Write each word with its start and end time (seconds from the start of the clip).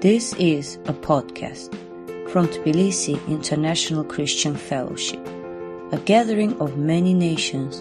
This 0.00 0.32
is 0.38 0.76
a 0.86 0.94
podcast 0.94 1.70
from 2.30 2.46
Tbilisi 2.46 3.20
International 3.28 4.02
Christian 4.02 4.56
Fellowship, 4.56 5.20
a 5.92 5.98
gathering 6.02 6.58
of 6.58 6.78
many 6.78 7.12
nations 7.12 7.80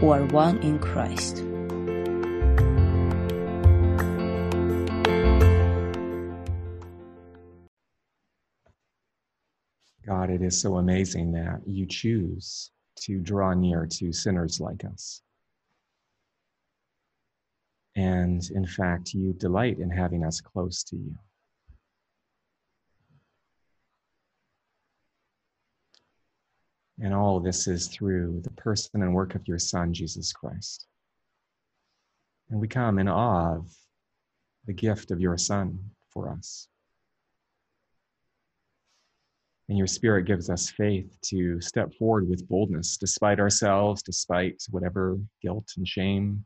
who 0.00 0.08
are 0.08 0.24
one 0.24 0.56
in 0.60 0.78
Christ. 0.78 1.44
God, 10.06 10.30
it 10.30 10.40
is 10.40 10.58
so 10.58 10.78
amazing 10.78 11.32
that 11.32 11.60
you 11.66 11.84
choose 11.84 12.70
to 13.00 13.20
draw 13.20 13.52
near 13.52 13.86
to 13.98 14.10
sinners 14.10 14.58
like 14.58 14.86
us. 14.86 15.20
And 17.94 18.42
in 18.54 18.64
fact, 18.64 19.12
you 19.12 19.34
delight 19.34 19.80
in 19.80 19.90
having 19.90 20.24
us 20.24 20.40
close 20.40 20.82
to 20.84 20.96
you. 20.96 21.14
And 27.00 27.14
all 27.14 27.38
this 27.38 27.68
is 27.68 27.88
through 27.88 28.40
the 28.42 28.50
person 28.50 29.02
and 29.02 29.14
work 29.14 29.34
of 29.34 29.46
your 29.46 29.58
Son, 29.58 29.92
Jesus 29.94 30.32
Christ. 30.32 30.86
And 32.50 32.60
we 32.60 32.66
come 32.66 32.98
in 32.98 33.08
awe 33.08 33.56
of 33.56 33.70
the 34.66 34.72
gift 34.72 35.10
of 35.10 35.20
your 35.20 35.38
Son 35.38 35.78
for 36.10 36.30
us. 36.30 36.68
And 39.68 39.76
your 39.76 39.86
Spirit 39.86 40.24
gives 40.24 40.48
us 40.50 40.70
faith 40.70 41.14
to 41.26 41.60
step 41.60 41.92
forward 41.94 42.28
with 42.28 42.48
boldness, 42.48 42.96
despite 42.96 43.38
ourselves, 43.38 44.02
despite 44.02 44.62
whatever 44.70 45.18
guilt 45.42 45.68
and 45.76 45.86
shame 45.86 46.44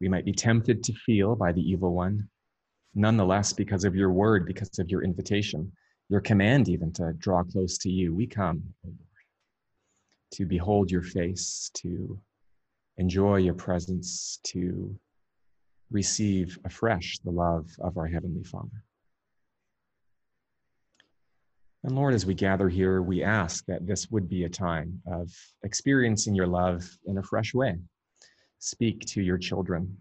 we 0.00 0.08
might 0.08 0.24
be 0.24 0.32
tempted 0.32 0.82
to 0.84 0.94
feel 0.94 1.36
by 1.36 1.52
the 1.52 1.60
evil 1.60 1.92
one. 1.92 2.28
Nonetheless, 2.94 3.52
because 3.52 3.84
of 3.84 3.94
your 3.94 4.10
word, 4.10 4.46
because 4.46 4.78
of 4.78 4.88
your 4.88 5.04
invitation, 5.04 5.70
your 6.08 6.20
command 6.20 6.68
even 6.68 6.92
to 6.94 7.12
draw 7.18 7.42
close 7.44 7.76
to 7.78 7.90
you, 7.90 8.14
we 8.14 8.26
come, 8.26 8.62
to 10.32 10.46
behold 10.46 10.90
your 10.90 11.02
face, 11.02 11.70
to 11.74 12.18
enjoy 12.98 13.36
your 13.36 13.54
presence, 13.54 14.38
to 14.44 14.94
receive 15.90 16.58
afresh 16.64 17.18
the 17.24 17.30
love 17.30 17.68
of 17.80 17.96
our 17.98 18.06
Heavenly 18.06 18.44
Father. 18.44 18.84
And 21.82 21.94
Lord, 21.94 22.12
as 22.12 22.26
we 22.26 22.34
gather 22.34 22.68
here, 22.68 23.00
we 23.00 23.22
ask 23.22 23.64
that 23.66 23.86
this 23.86 24.10
would 24.10 24.28
be 24.28 24.44
a 24.44 24.50
time 24.50 25.00
of 25.10 25.32
experiencing 25.62 26.34
your 26.34 26.46
love 26.46 26.86
in 27.06 27.18
a 27.18 27.22
fresh 27.22 27.54
way. 27.54 27.78
Speak 28.58 29.00
to 29.06 29.22
your 29.22 29.38
children, 29.38 29.96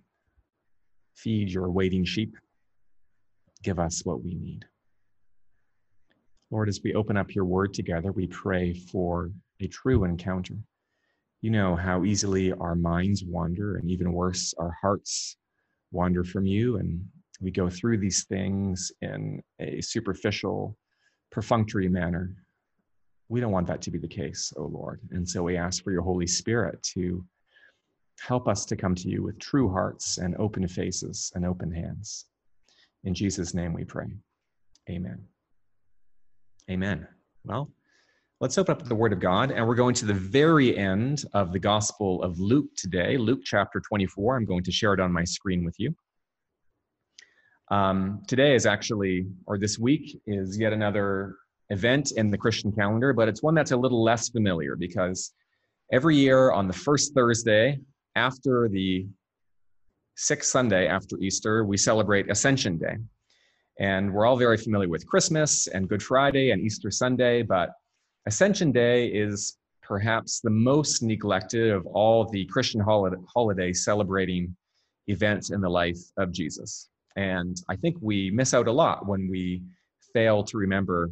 feed 1.15 1.49
your 1.49 1.71
waiting 1.71 2.03
sheep, 2.03 2.35
give 3.63 3.79
us 3.79 4.03
what 4.03 4.21
we 4.21 4.35
need. 4.35 4.65
Lord, 6.51 6.67
as 6.67 6.81
we 6.83 6.95
open 6.95 7.15
up 7.15 7.33
your 7.33 7.45
word 7.45 7.73
together, 7.73 8.11
we 8.11 8.27
pray 8.27 8.73
for 8.73 9.31
a 9.61 9.67
true 9.67 10.03
encounter. 10.03 10.55
You 11.41 11.51
know 11.51 11.75
how 11.75 12.03
easily 12.03 12.51
our 12.53 12.75
minds 12.75 13.23
wander, 13.23 13.77
and 13.77 13.89
even 13.89 14.13
worse, 14.13 14.53
our 14.57 14.75
hearts 14.81 15.37
wander 15.91 16.23
from 16.23 16.45
you. 16.45 16.77
And 16.77 17.05
we 17.39 17.51
go 17.51 17.69
through 17.69 17.97
these 17.97 18.25
things 18.25 18.91
in 19.01 19.41
a 19.59 19.81
superficial, 19.81 20.77
perfunctory 21.31 21.87
manner. 21.87 22.35
We 23.29 23.39
don't 23.39 23.51
want 23.51 23.67
that 23.67 23.81
to 23.83 23.91
be 23.91 23.99
the 23.99 24.07
case, 24.07 24.51
O 24.57 24.63
oh 24.63 24.67
Lord. 24.67 24.99
And 25.11 25.27
so 25.27 25.43
we 25.43 25.55
ask 25.55 25.83
for 25.83 25.91
your 25.91 26.01
Holy 26.01 26.27
Spirit 26.27 26.81
to 26.93 27.23
help 28.19 28.47
us 28.47 28.65
to 28.65 28.75
come 28.75 28.95
to 28.95 29.09
you 29.09 29.23
with 29.23 29.39
true 29.39 29.69
hearts 29.69 30.17
and 30.17 30.35
open 30.37 30.67
faces 30.67 31.31
and 31.35 31.45
open 31.45 31.71
hands. 31.71 32.25
In 33.03 33.13
Jesus' 33.13 33.53
name 33.53 33.73
we 33.73 33.85
pray. 33.85 34.07
Amen. 34.89 35.23
Amen. 36.69 37.07
Well, 37.45 37.71
let's 38.41 38.57
open 38.57 38.71
up 38.71 38.87
the 38.87 38.95
Word 38.95 39.11
of 39.11 39.19
God, 39.19 39.51
and 39.51 39.67
we're 39.67 39.75
going 39.75 39.93
to 39.95 40.05
the 40.05 40.13
very 40.13 40.77
end 40.77 41.25
of 41.33 41.51
the 41.51 41.59
Gospel 41.59 42.23
of 42.23 42.39
Luke 42.39 42.67
today, 42.77 43.17
Luke 43.17 43.41
chapter 43.43 43.81
24. 43.81 44.37
I'm 44.37 44.45
going 44.45 44.63
to 44.63 44.71
share 44.71 44.93
it 44.93 45.01
on 45.01 45.11
my 45.11 45.25
screen 45.25 45.65
with 45.65 45.75
you. 45.77 45.93
Um, 47.69 48.21
today 48.27 48.55
is 48.55 48.65
actually, 48.65 49.27
or 49.45 49.57
this 49.57 49.77
week, 49.77 50.21
is 50.25 50.57
yet 50.57 50.71
another 50.71 51.35
event 51.69 52.13
in 52.15 52.31
the 52.31 52.37
Christian 52.37 52.71
calendar, 52.71 53.11
but 53.11 53.27
it's 53.27 53.43
one 53.43 53.53
that's 53.53 53.71
a 53.71 53.77
little 53.77 54.01
less 54.01 54.29
familiar 54.29 54.77
because 54.77 55.33
every 55.91 56.15
year 56.15 56.51
on 56.51 56.67
the 56.67 56.73
first 56.73 57.13
Thursday 57.13 57.77
after 58.15 58.69
the 58.69 59.05
sixth 60.15 60.49
Sunday 60.49 60.87
after 60.87 61.17
Easter, 61.19 61.65
we 61.65 61.75
celebrate 61.75 62.31
Ascension 62.31 62.77
Day. 62.77 62.95
And 63.81 64.13
we're 64.13 64.25
all 64.25 64.37
very 64.37 64.57
familiar 64.57 64.87
with 64.87 65.05
Christmas 65.05 65.67
and 65.67 65.89
Good 65.89 66.01
Friday 66.01 66.51
and 66.51 66.61
Easter 66.61 66.89
Sunday, 66.89 67.43
but 67.43 67.71
Ascension 68.25 68.71
Day 68.71 69.07
is 69.07 69.57
perhaps 69.81 70.39
the 70.39 70.49
most 70.49 71.01
neglected 71.01 71.71
of 71.71 71.85
all 71.87 72.25
the 72.25 72.45
Christian 72.45 72.79
holiday 72.79 73.73
celebrating 73.73 74.55
events 75.07 75.49
in 75.49 75.61
the 75.61 75.69
life 75.69 75.99
of 76.17 76.31
Jesus. 76.31 76.89
And 77.15 77.61
I 77.69 77.75
think 77.75 77.97
we 78.01 78.29
miss 78.29 78.53
out 78.53 78.67
a 78.67 78.71
lot 78.71 79.07
when 79.07 79.27
we 79.29 79.63
fail 80.13 80.43
to 80.43 80.57
remember 80.57 81.09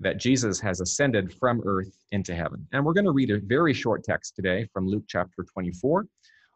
that 0.00 0.18
Jesus 0.18 0.60
has 0.60 0.80
ascended 0.80 1.32
from 1.32 1.62
earth 1.64 1.96
into 2.10 2.34
heaven. 2.34 2.66
And 2.72 2.84
we're 2.84 2.92
going 2.92 3.06
to 3.06 3.12
read 3.12 3.30
a 3.30 3.38
very 3.38 3.72
short 3.72 4.02
text 4.02 4.34
today 4.34 4.68
from 4.72 4.86
Luke 4.86 5.04
chapter 5.08 5.44
24, 5.44 6.06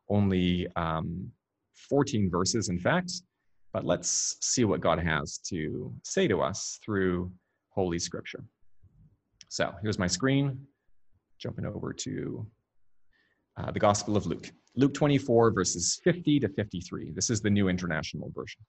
only 0.09 0.67
um, 0.77 1.31
14 1.89 2.31
verses, 2.31 2.69
in 2.69 2.79
fact. 2.79 3.13
But 3.73 3.85
let's 3.85 4.37
see 4.41 4.65
what 4.65 4.81
God 4.81 4.99
has 4.99 5.39
to 5.49 5.93
say 6.03 6.27
to 6.27 6.41
us 6.41 6.81
through 6.85 7.31
Holy 7.71 7.99
Scripture. 7.99 8.45
So 9.51 9.75
here's 9.83 9.99
my 9.99 10.07
screen, 10.07 10.65
jumping 11.41 11.67
over 11.67 11.93
to 11.93 12.47
uh, 13.57 13.73
the 13.73 13.81
Gospel 13.81 14.17
of 14.17 14.25
Luke. 14.25 14.49
Luke 14.77 14.95
24, 14.95 15.51
verses 15.51 16.01
50 16.05 16.39
to 16.39 16.49
53. 16.51 17.11
This 17.11 17.31
is 17.31 17.41
the 17.41 17.51
New 17.51 17.69
International 17.69 18.31
Version. 18.33 18.61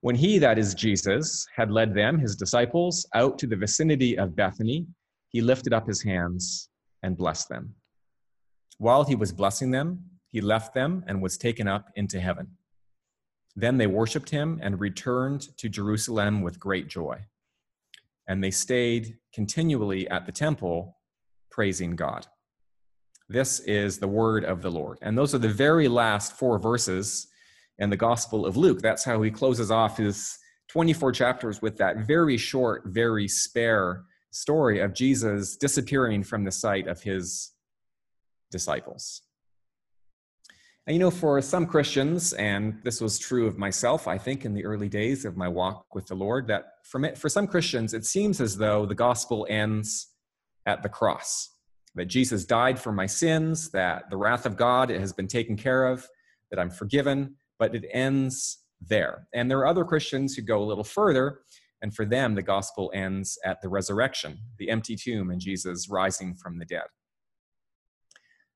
When 0.00 0.16
he, 0.16 0.38
that 0.38 0.58
is 0.58 0.74
Jesus, 0.74 1.46
had 1.54 1.70
led 1.70 1.94
them, 1.94 2.18
his 2.18 2.34
disciples, 2.34 3.06
out 3.14 3.38
to 3.38 3.46
the 3.46 3.54
vicinity 3.54 4.18
of 4.18 4.34
Bethany, 4.34 4.88
he 5.28 5.40
lifted 5.40 5.72
up 5.72 5.86
his 5.86 6.02
hands 6.02 6.68
and 7.04 7.16
blessed 7.16 7.48
them. 7.48 7.72
While 8.78 9.04
he 9.04 9.14
was 9.14 9.30
blessing 9.30 9.70
them, 9.70 10.02
he 10.32 10.40
left 10.40 10.74
them 10.74 11.04
and 11.06 11.22
was 11.22 11.38
taken 11.38 11.68
up 11.68 11.92
into 11.94 12.18
heaven. 12.18 12.48
Then 13.54 13.78
they 13.78 13.86
worshiped 13.86 14.30
him 14.30 14.58
and 14.60 14.80
returned 14.80 15.56
to 15.58 15.68
Jerusalem 15.68 16.42
with 16.42 16.58
great 16.58 16.88
joy. 16.88 17.20
And 18.28 18.42
they 18.42 18.50
stayed 18.50 19.18
continually 19.34 20.08
at 20.08 20.26
the 20.26 20.32
temple, 20.32 20.96
praising 21.50 21.96
God. 21.96 22.26
This 23.28 23.60
is 23.60 23.98
the 23.98 24.08
word 24.08 24.44
of 24.44 24.62
the 24.62 24.70
Lord. 24.70 24.98
And 25.02 25.16
those 25.16 25.34
are 25.34 25.38
the 25.38 25.48
very 25.48 25.88
last 25.88 26.32
four 26.32 26.58
verses 26.58 27.28
in 27.78 27.90
the 27.90 27.96
Gospel 27.96 28.44
of 28.44 28.56
Luke. 28.56 28.80
That's 28.80 29.04
how 29.04 29.22
he 29.22 29.30
closes 29.30 29.70
off 29.70 29.96
his 29.96 30.36
24 30.68 31.12
chapters 31.12 31.62
with 31.62 31.76
that 31.78 32.06
very 32.06 32.36
short, 32.36 32.82
very 32.86 33.26
spare 33.26 34.04
story 34.30 34.80
of 34.80 34.94
Jesus 34.94 35.56
disappearing 35.56 36.22
from 36.22 36.44
the 36.44 36.52
sight 36.52 36.86
of 36.86 37.02
his 37.02 37.52
disciples. 38.50 39.22
And 40.86 40.94
you 40.94 41.00
know, 41.00 41.10
for 41.10 41.40
some 41.42 41.66
Christians, 41.66 42.32
and 42.32 42.80
this 42.82 43.00
was 43.00 43.18
true 43.18 43.46
of 43.46 43.58
myself, 43.58 44.08
I 44.08 44.18
think, 44.18 44.44
in 44.44 44.54
the 44.54 44.64
early 44.64 44.88
days 44.88 45.24
of 45.24 45.36
my 45.36 45.46
walk 45.46 45.94
with 45.94 46.06
the 46.06 46.14
Lord, 46.14 46.48
that 46.48 46.64
for, 46.84 46.98
me, 46.98 47.14
for 47.14 47.28
some 47.28 47.46
Christians, 47.46 47.92
it 47.94 48.06
seems 48.06 48.40
as 48.40 48.56
though 48.56 48.86
the 48.86 48.94
gospel 48.94 49.46
ends 49.50 50.08
at 50.66 50.82
the 50.82 50.88
cross. 50.88 51.50
That 51.96 52.06
Jesus 52.06 52.44
died 52.44 52.78
for 52.78 52.92
my 52.92 53.06
sins, 53.06 53.70
that 53.70 54.10
the 54.10 54.16
wrath 54.16 54.46
of 54.46 54.56
God 54.56 54.90
has 54.90 55.12
been 55.12 55.28
taken 55.28 55.56
care 55.56 55.86
of, 55.86 56.08
that 56.50 56.58
I'm 56.58 56.70
forgiven, 56.70 57.36
but 57.58 57.74
it 57.74 57.84
ends 57.92 58.64
there. 58.80 59.28
And 59.34 59.50
there 59.50 59.58
are 59.58 59.66
other 59.66 59.84
Christians 59.84 60.34
who 60.34 60.42
go 60.42 60.62
a 60.62 60.64
little 60.64 60.84
further, 60.84 61.40
and 61.82 61.94
for 61.94 62.04
them, 62.04 62.34
the 62.34 62.42
gospel 62.42 62.90
ends 62.94 63.38
at 63.44 63.60
the 63.60 63.68
resurrection, 63.68 64.38
the 64.58 64.70
empty 64.70 64.96
tomb, 64.96 65.30
and 65.30 65.40
Jesus 65.40 65.88
rising 65.88 66.34
from 66.34 66.58
the 66.58 66.64
dead. 66.64 66.86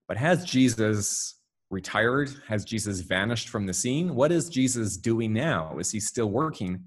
But 0.08 0.16
has 0.16 0.44
Jesus 0.44 1.38
retired? 1.74 2.30
Has 2.46 2.64
Jesus 2.64 3.00
vanished 3.00 3.48
from 3.48 3.66
the 3.66 3.74
scene? 3.74 4.14
What 4.14 4.32
is 4.32 4.48
Jesus 4.48 4.96
doing 4.96 5.32
now? 5.32 5.76
Is 5.78 5.90
he 5.90 6.00
still 6.00 6.30
working 6.30 6.84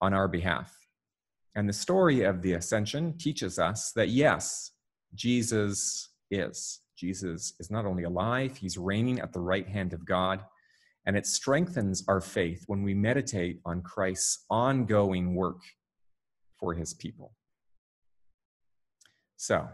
on 0.00 0.12
our 0.12 0.28
behalf? 0.28 0.76
And 1.56 1.68
the 1.68 1.72
story 1.72 2.22
of 2.22 2.42
the 2.42 2.52
ascension 2.52 3.16
teaches 3.18 3.58
us 3.58 3.90
that 3.96 4.10
yes, 4.10 4.72
Jesus 5.14 6.10
is. 6.30 6.80
Jesus 6.94 7.54
is 7.58 7.70
not 7.70 7.86
only 7.86 8.04
alive, 8.04 8.56
he's 8.56 8.76
reigning 8.76 9.18
at 9.18 9.32
the 9.32 9.40
right 9.40 9.66
hand 9.66 9.92
of 9.92 10.04
God 10.04 10.44
and 11.06 11.16
it 11.16 11.26
strengthens 11.26 12.04
our 12.06 12.20
faith 12.20 12.64
when 12.66 12.82
we 12.82 12.92
meditate 12.92 13.60
on 13.64 13.80
Christ's 13.80 14.44
ongoing 14.50 15.34
work 15.34 15.60
for 16.60 16.74
his 16.74 16.92
people. 16.92 17.32
So, 19.38 19.68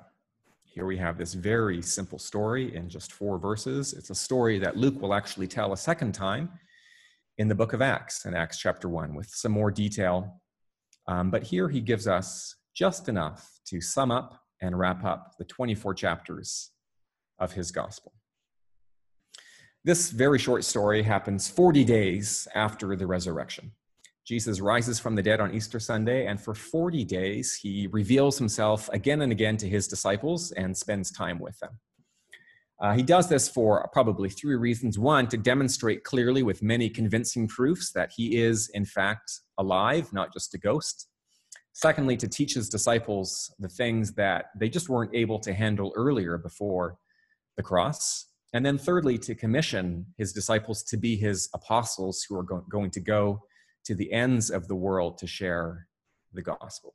here 0.74 0.86
we 0.86 0.96
have 0.96 1.16
this 1.16 1.34
very 1.34 1.80
simple 1.80 2.18
story 2.18 2.74
in 2.74 2.88
just 2.88 3.12
four 3.12 3.38
verses. 3.38 3.92
It's 3.92 4.10
a 4.10 4.14
story 4.14 4.58
that 4.58 4.76
Luke 4.76 5.00
will 5.00 5.14
actually 5.14 5.46
tell 5.46 5.72
a 5.72 5.76
second 5.76 6.12
time 6.12 6.50
in 7.38 7.46
the 7.46 7.54
book 7.54 7.74
of 7.74 7.80
Acts, 7.80 8.24
in 8.24 8.34
Acts 8.34 8.58
chapter 8.58 8.88
1, 8.88 9.14
with 9.14 9.28
some 9.28 9.52
more 9.52 9.70
detail 9.70 10.40
Um, 11.06 11.30
but 11.30 11.42
here 11.44 11.68
he 11.68 11.80
gives 11.80 12.08
us 12.08 12.56
just 12.74 13.08
enough 13.08 13.60
to 13.66 13.80
sum 13.80 14.10
up 14.10 14.40
and 14.62 14.76
wrap 14.76 15.04
up 15.04 15.34
the 15.38 15.44
24 15.44 15.94
chapters 15.94 16.70
of 17.38 17.52
his 17.52 17.70
gospel. 17.70 18.12
This 19.84 20.10
very 20.10 20.38
short 20.38 20.64
story 20.64 21.02
happens 21.02 21.46
40 21.46 21.84
days 21.84 22.48
after 22.54 22.96
the 22.96 23.06
resurrection. 23.06 23.72
Jesus 24.26 24.60
rises 24.60 24.98
from 24.98 25.14
the 25.14 25.22
dead 25.22 25.40
on 25.40 25.54
Easter 25.54 25.78
Sunday, 25.78 26.26
and 26.26 26.40
for 26.40 26.54
40 26.54 27.04
days, 27.04 27.54
he 27.54 27.88
reveals 27.88 28.38
himself 28.38 28.88
again 28.90 29.20
and 29.20 29.30
again 29.30 29.58
to 29.58 29.68
his 29.68 29.86
disciples 29.86 30.50
and 30.52 30.74
spends 30.74 31.10
time 31.10 31.38
with 31.38 31.58
them. 31.58 31.78
Uh, 32.80 32.94
he 32.94 33.02
does 33.02 33.28
this 33.28 33.48
for 33.48 33.88
probably 33.92 34.28
three 34.30 34.56
reasons. 34.56 34.98
One, 34.98 35.28
to 35.28 35.36
demonstrate 35.36 36.04
clearly 36.04 36.42
with 36.42 36.62
many 36.62 36.88
convincing 36.88 37.46
proofs 37.46 37.92
that 37.92 38.12
he 38.16 38.36
is, 38.40 38.68
in 38.74 38.84
fact, 38.84 39.40
alive, 39.58 40.12
not 40.12 40.32
just 40.32 40.54
a 40.54 40.58
ghost. 40.58 41.08
Secondly, 41.72 42.16
to 42.16 42.28
teach 42.28 42.54
his 42.54 42.68
disciples 42.68 43.54
the 43.58 43.68
things 43.68 44.14
that 44.14 44.46
they 44.58 44.68
just 44.68 44.88
weren't 44.88 45.14
able 45.14 45.38
to 45.40 45.52
handle 45.52 45.92
earlier 45.96 46.38
before 46.38 46.96
the 47.56 47.62
cross. 47.62 48.26
And 48.54 48.64
then 48.64 48.78
thirdly, 48.78 49.18
to 49.18 49.34
commission 49.34 50.06
his 50.16 50.32
disciples 50.32 50.82
to 50.84 50.96
be 50.96 51.16
his 51.16 51.48
apostles 51.54 52.24
who 52.28 52.38
are 52.38 52.42
go- 52.42 52.64
going 52.70 52.90
to 52.92 53.00
go 53.00 53.42
to 53.84 53.94
the 53.94 54.12
ends 54.12 54.50
of 54.50 54.68
the 54.68 54.74
world 54.74 55.18
to 55.18 55.26
share 55.26 55.86
the 56.32 56.42
gospel. 56.42 56.94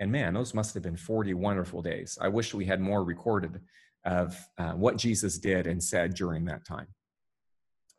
And 0.00 0.10
man, 0.10 0.34
those 0.34 0.54
must 0.54 0.74
have 0.74 0.82
been 0.82 0.96
40 0.96 1.34
wonderful 1.34 1.82
days. 1.82 2.18
I 2.20 2.28
wish 2.28 2.52
we 2.52 2.64
had 2.64 2.80
more 2.80 3.04
recorded 3.04 3.60
of 4.04 4.36
uh, 4.58 4.72
what 4.72 4.96
Jesus 4.96 5.38
did 5.38 5.66
and 5.66 5.82
said 5.82 6.14
during 6.14 6.44
that 6.46 6.66
time. 6.66 6.88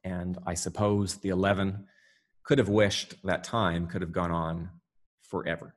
And 0.04 0.38
I 0.46 0.54
suppose 0.54 1.16
the 1.16 1.30
11 1.30 1.86
could 2.44 2.60
have 2.60 2.70
wished 2.70 3.16
that 3.24 3.44
time 3.44 3.88
could 3.88 4.02
have 4.02 4.12
gone 4.12 4.32
on 4.32 4.70
forever. 5.24 5.76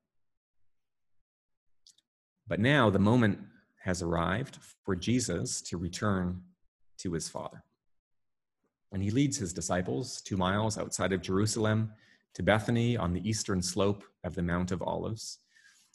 But 2.47 2.61
now 2.61 2.91
the 2.91 2.99
moment 2.99 3.39
has 3.85 4.03
arrived 4.03 4.59
for 4.85 4.95
Jesus 4.95 5.63
to 5.63 5.79
return 5.79 6.43
to 6.99 7.13
his 7.13 7.29
Father. 7.29 7.65
And 8.93 9.03
he 9.03 9.11
leads 9.11 9.39
his 9.39 9.53
disciples 9.53 10.21
two 10.21 10.37
miles 10.37 10.77
outside 10.77 11.13
of 11.13 11.23
Jerusalem 11.23 11.93
to 12.39 12.43
Bethany 12.45 12.97
on 12.97 13.13
the 13.13 13.29
eastern 13.29 13.61
slope 13.61 14.05
of 14.23 14.37
the 14.37 14.43
Mount 14.43 14.71
of 14.71 14.81
Olives. 14.81 15.41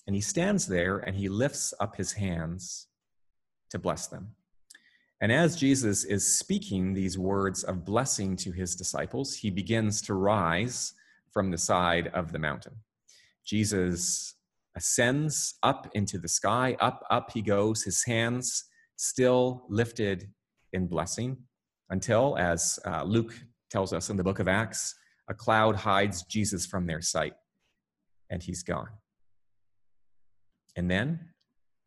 And 0.06 0.16
he 0.16 0.22
stands 0.22 0.68
there 0.68 0.98
and 1.00 1.16
he 1.16 1.30
lifts 1.30 1.74
up 1.80 1.96
his 1.96 2.12
hands 2.12 2.88
to 3.70 3.80
bless 3.80 4.08
them. 4.08 4.36
And 5.22 5.32
as 5.32 5.56
Jesus 5.56 6.04
is 6.04 6.38
speaking 6.38 6.94
these 6.94 7.18
words 7.18 7.64
of 7.64 7.86
blessing 7.86 8.36
to 8.38 8.52
his 8.52 8.76
disciples, 8.76 9.34
he 9.34 9.50
begins 9.50 10.02
to 10.02 10.16
rise 10.16 10.94
from 11.32 11.50
the 11.50 11.58
side 11.58 12.10
of 12.14 12.34
the 12.34 12.40
mountain. 12.40 12.74
Jesus 13.46 14.36
ascends 14.76 15.56
up 15.64 15.90
into 15.94 16.18
the 16.18 16.28
sky, 16.28 16.76
up, 16.82 17.06
up 17.10 17.32
he 17.32 17.42
goes, 17.42 17.84
his 17.84 18.04
hands 18.04 18.66
still 18.98 19.64
lifted 19.70 20.30
in 20.74 20.88
blessing, 20.88 21.38
until, 21.90 22.38
as 22.38 22.80
uh, 22.86 23.04
Luke 23.04 23.34
tells 23.70 23.94
us 23.94 24.10
in 24.10 24.18
the 24.18 24.24
book 24.24 24.40
of 24.40 24.50
Acts, 24.50 24.96
a 25.30 25.34
cloud 25.34 25.76
hides 25.76 26.24
Jesus 26.24 26.66
from 26.66 26.86
their 26.86 27.02
sight, 27.02 27.34
and 28.30 28.44
he's 28.44 28.64
gone. 28.64 28.90
And 30.76 30.90
then 30.90 31.30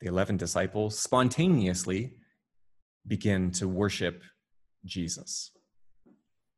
the 0.00 0.06
11 0.06 0.36
disciples 0.36 0.98
spontaneously 0.98 2.14
begin 3.06 3.50
to 3.52 3.68
worship 3.68 4.22
Jesus. 4.84 5.52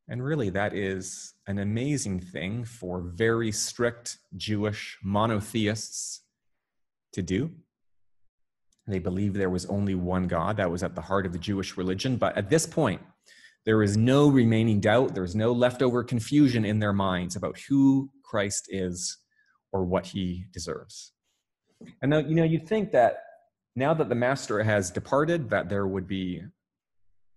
And 0.09 0.25
really, 0.25 0.51
that 0.51 0.75
is 0.75 1.35
an 1.47 1.59
amazing 1.59 2.21
thing 2.21 2.65
for 2.65 3.01
very 3.15 3.53
strict 3.53 4.19
Jewish 4.37 4.99
monotheists 5.03 6.23
to 7.13 7.23
do. 7.23 7.51
They 8.87 8.99
believed 8.99 9.37
there 9.37 9.51
was 9.51 9.67
only 9.67 9.95
one 9.95 10.27
God. 10.27 10.57
That 10.57 10.71
was 10.71 10.83
at 10.83 10.95
the 10.95 11.03
heart 11.03 11.27
of 11.27 11.33
the 11.33 11.39
Jewish 11.39 11.77
religion. 11.77 12.17
But 12.17 12.39
at 12.39 12.49
this 12.49 12.65
point, 12.65 13.03
there 13.69 13.83
is 13.83 13.99
no 13.99 14.29
remaining 14.31 14.81
doubt. 14.81 15.15
There's 15.15 15.37
no 15.37 15.53
leftover 15.53 16.03
confusion 16.03 16.65
in 16.65 16.79
their 16.79 16.95
minds 16.95 17.37
about 17.37 17.59
who 17.69 18.09
Christ 18.25 18.67
is 18.71 19.19
or 19.75 19.85
what 19.85 20.07
he 20.07 20.47
deserves. 20.55 21.13
And 22.01 22.09
now, 22.09 22.21
you 22.21 22.35
know, 22.35 22.45
you'd 22.45 22.67
think 22.67 22.93
that 22.93 23.19
now 23.77 23.93
that 23.93 24.09
the 24.09 24.15
master 24.15 24.63
has 24.63 24.91
departed, 24.91 25.51
that 25.51 25.69
there 25.69 25.87
would 25.87 26.09
be 26.09 26.45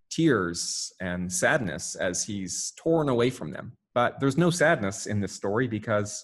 tears 0.09 0.93
and 1.01 1.29
sadness 1.29 1.95
as 1.95 2.23
he's 2.23 2.71
torn 2.77 3.09
away 3.09 3.29
from 3.29 3.51
them. 3.51 3.73
But 3.93 4.21
there's 4.21 4.37
no 4.37 4.51
sadness 4.51 5.07
in 5.07 5.19
this 5.19 5.33
story 5.33 5.67
because 5.67 6.23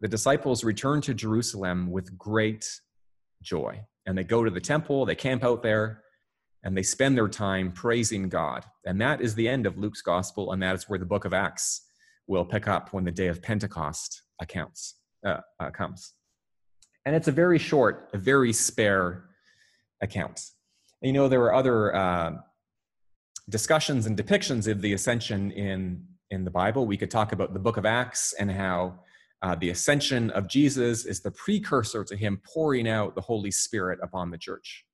the 0.00 0.08
disciples 0.08 0.64
return 0.64 1.00
to 1.02 1.14
Jerusalem 1.14 1.92
with 1.92 2.18
great 2.18 2.68
joy. 3.40 3.82
And 4.04 4.18
they 4.18 4.24
go 4.24 4.42
to 4.42 4.50
the 4.50 4.60
temple, 4.60 5.06
they 5.06 5.14
camp 5.14 5.44
out 5.44 5.62
there, 5.62 6.02
and 6.64 6.76
they 6.76 6.82
spend 6.82 7.16
their 7.16 7.28
time 7.28 7.72
praising 7.72 8.28
God. 8.28 8.64
And 8.84 9.00
that 9.00 9.20
is 9.20 9.34
the 9.34 9.48
end 9.48 9.66
of 9.66 9.78
Luke's 9.78 10.02
gospel, 10.02 10.52
and 10.52 10.62
that 10.62 10.74
is 10.74 10.88
where 10.88 10.98
the 10.98 11.06
book 11.06 11.24
of 11.24 11.32
Acts 11.32 11.86
will 12.26 12.44
pick 12.44 12.68
up 12.68 12.92
when 12.92 13.04
the 13.04 13.10
day 13.10 13.28
of 13.28 13.42
Pentecost 13.42 14.22
accounts 14.40 14.96
uh, 15.26 15.40
uh, 15.60 15.70
comes. 15.70 16.14
And 17.06 17.16
it's 17.16 17.28
a 17.28 17.32
very 17.32 17.58
short, 17.58 18.10
a 18.12 18.18
very 18.18 18.52
spare 18.52 19.24
account. 20.02 20.40
And, 21.00 21.08
you 21.08 21.12
know, 21.12 21.28
there 21.28 21.42
are 21.42 21.54
other 21.54 21.94
uh, 21.94 22.32
discussions 23.48 24.06
and 24.06 24.16
depictions 24.16 24.70
of 24.70 24.82
the 24.82 24.92
ascension 24.92 25.50
in 25.52 26.04
in 26.30 26.44
the 26.44 26.50
Bible. 26.50 26.86
We 26.86 26.96
could 26.96 27.10
talk 27.10 27.32
about 27.32 27.54
the 27.54 27.58
book 27.58 27.78
of 27.78 27.86
Acts 27.86 28.34
and 28.38 28.50
how 28.50 29.00
uh, 29.42 29.54
the 29.54 29.70
ascension 29.70 30.30
of 30.30 30.48
Jesus 30.48 31.06
is 31.06 31.20
the 31.20 31.30
precursor 31.30 32.04
to 32.04 32.16
him 32.16 32.40
pouring 32.44 32.88
out 32.88 33.14
the 33.14 33.20
Holy 33.20 33.50
Spirit 33.50 33.98
upon 34.02 34.30
the 34.30 34.38
church. 34.38 34.84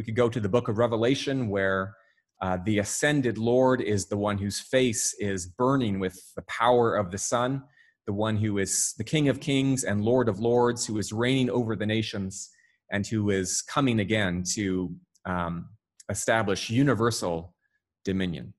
We 0.00 0.04
could 0.04 0.16
go 0.16 0.30
to 0.30 0.40
the 0.40 0.48
book 0.48 0.68
of 0.68 0.78
Revelation 0.78 1.50
where 1.50 1.94
uh, 2.40 2.56
the 2.64 2.78
ascended 2.78 3.36
Lord 3.36 3.82
is 3.82 4.06
the 4.06 4.16
one 4.16 4.38
whose 4.38 4.58
face 4.58 5.14
is 5.18 5.46
burning 5.46 6.00
with 6.00 6.18
the 6.34 6.42
power 6.48 6.96
of 6.96 7.10
the 7.10 7.18
sun, 7.18 7.64
the 8.06 8.14
one 8.14 8.38
who 8.38 8.56
is 8.56 8.94
the 8.96 9.04
King 9.04 9.28
of 9.28 9.40
kings 9.40 9.84
and 9.84 10.02
Lord 10.02 10.30
of 10.30 10.38
lords, 10.38 10.86
who 10.86 10.96
is 10.96 11.12
reigning 11.12 11.50
over 11.50 11.76
the 11.76 11.84
nations 11.84 12.48
and 12.90 13.06
who 13.06 13.28
is 13.28 13.60
coming 13.60 14.00
again 14.00 14.42
to 14.54 14.90
um, 15.26 15.68
establish 16.08 16.70
universal 16.70 17.54
dominion. 18.02 18.54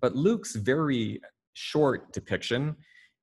But 0.00 0.16
Luke's 0.16 0.56
very 0.56 1.20
short 1.52 2.12
depiction 2.12 2.74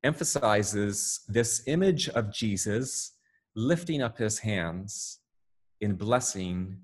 emphasizes 0.06 1.20
this 1.28 1.64
image 1.68 2.08
of 2.08 2.32
Jesus 2.32 3.12
lifting 3.58 4.02
up 4.02 4.20
his 4.20 4.40
hands 4.40 5.20
in 5.82 5.96
blessing 5.96 6.78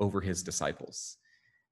over 0.00 0.20
his 0.20 0.42
disciples. 0.42 1.16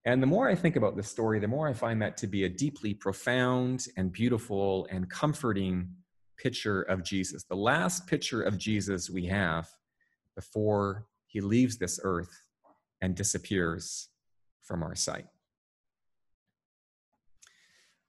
And 0.05 0.23
the 0.23 0.27
more 0.27 0.49
I 0.49 0.55
think 0.55 0.77
about 0.77 0.97
this 0.97 1.09
story, 1.09 1.39
the 1.39 1.49
more 1.49 1.69
I 1.69 1.73
find 1.73 2.03
that 2.03 2.17
to 2.19 2.27
be 2.27 2.45
a 2.45 2.49
deeply 2.49 2.93
profound 2.95 3.87
and 3.97 4.13
beautiful 4.13 4.87
and 4.91 5.09
comforting 5.09 5.89
picture 6.37 6.83
of 6.83 7.05
Jesus. 7.05 7.45
The 7.45 7.57
last 7.57 8.07
picture 8.07 8.43
of 8.43 8.59
Jesus 8.59 9.09
we 9.09 9.27
have 9.27 9.69
before 10.35 11.07
he 11.27 11.41
leaves 11.41 11.77
this 11.77 12.01
earth 12.03 12.41
and 13.01 13.15
disappears 13.15 14.09
from 14.63 14.83
our 14.83 14.95
sight 14.95 15.27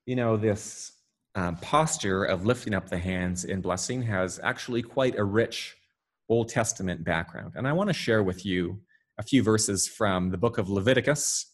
you 0.06 0.16
know, 0.16 0.36
this 0.36 0.92
um, 1.34 1.56
posture 1.56 2.24
of 2.24 2.44
lifting 2.44 2.74
up 2.74 2.88
the 2.88 2.98
hands 2.98 3.44
in 3.44 3.60
blessing 3.60 4.02
has 4.02 4.38
actually 4.42 4.82
quite 4.82 5.18
a 5.18 5.24
rich 5.24 5.76
Old 6.28 6.48
Testament 6.48 7.04
background. 7.04 7.52
And 7.56 7.66
I 7.66 7.72
want 7.72 7.88
to 7.88 7.94
share 7.94 8.22
with 8.22 8.46
you 8.46 8.80
a 9.18 9.22
few 9.22 9.42
verses 9.42 9.86
from 9.86 10.30
the 10.30 10.38
book 10.38 10.58
of 10.58 10.68
Leviticus, 10.68 11.52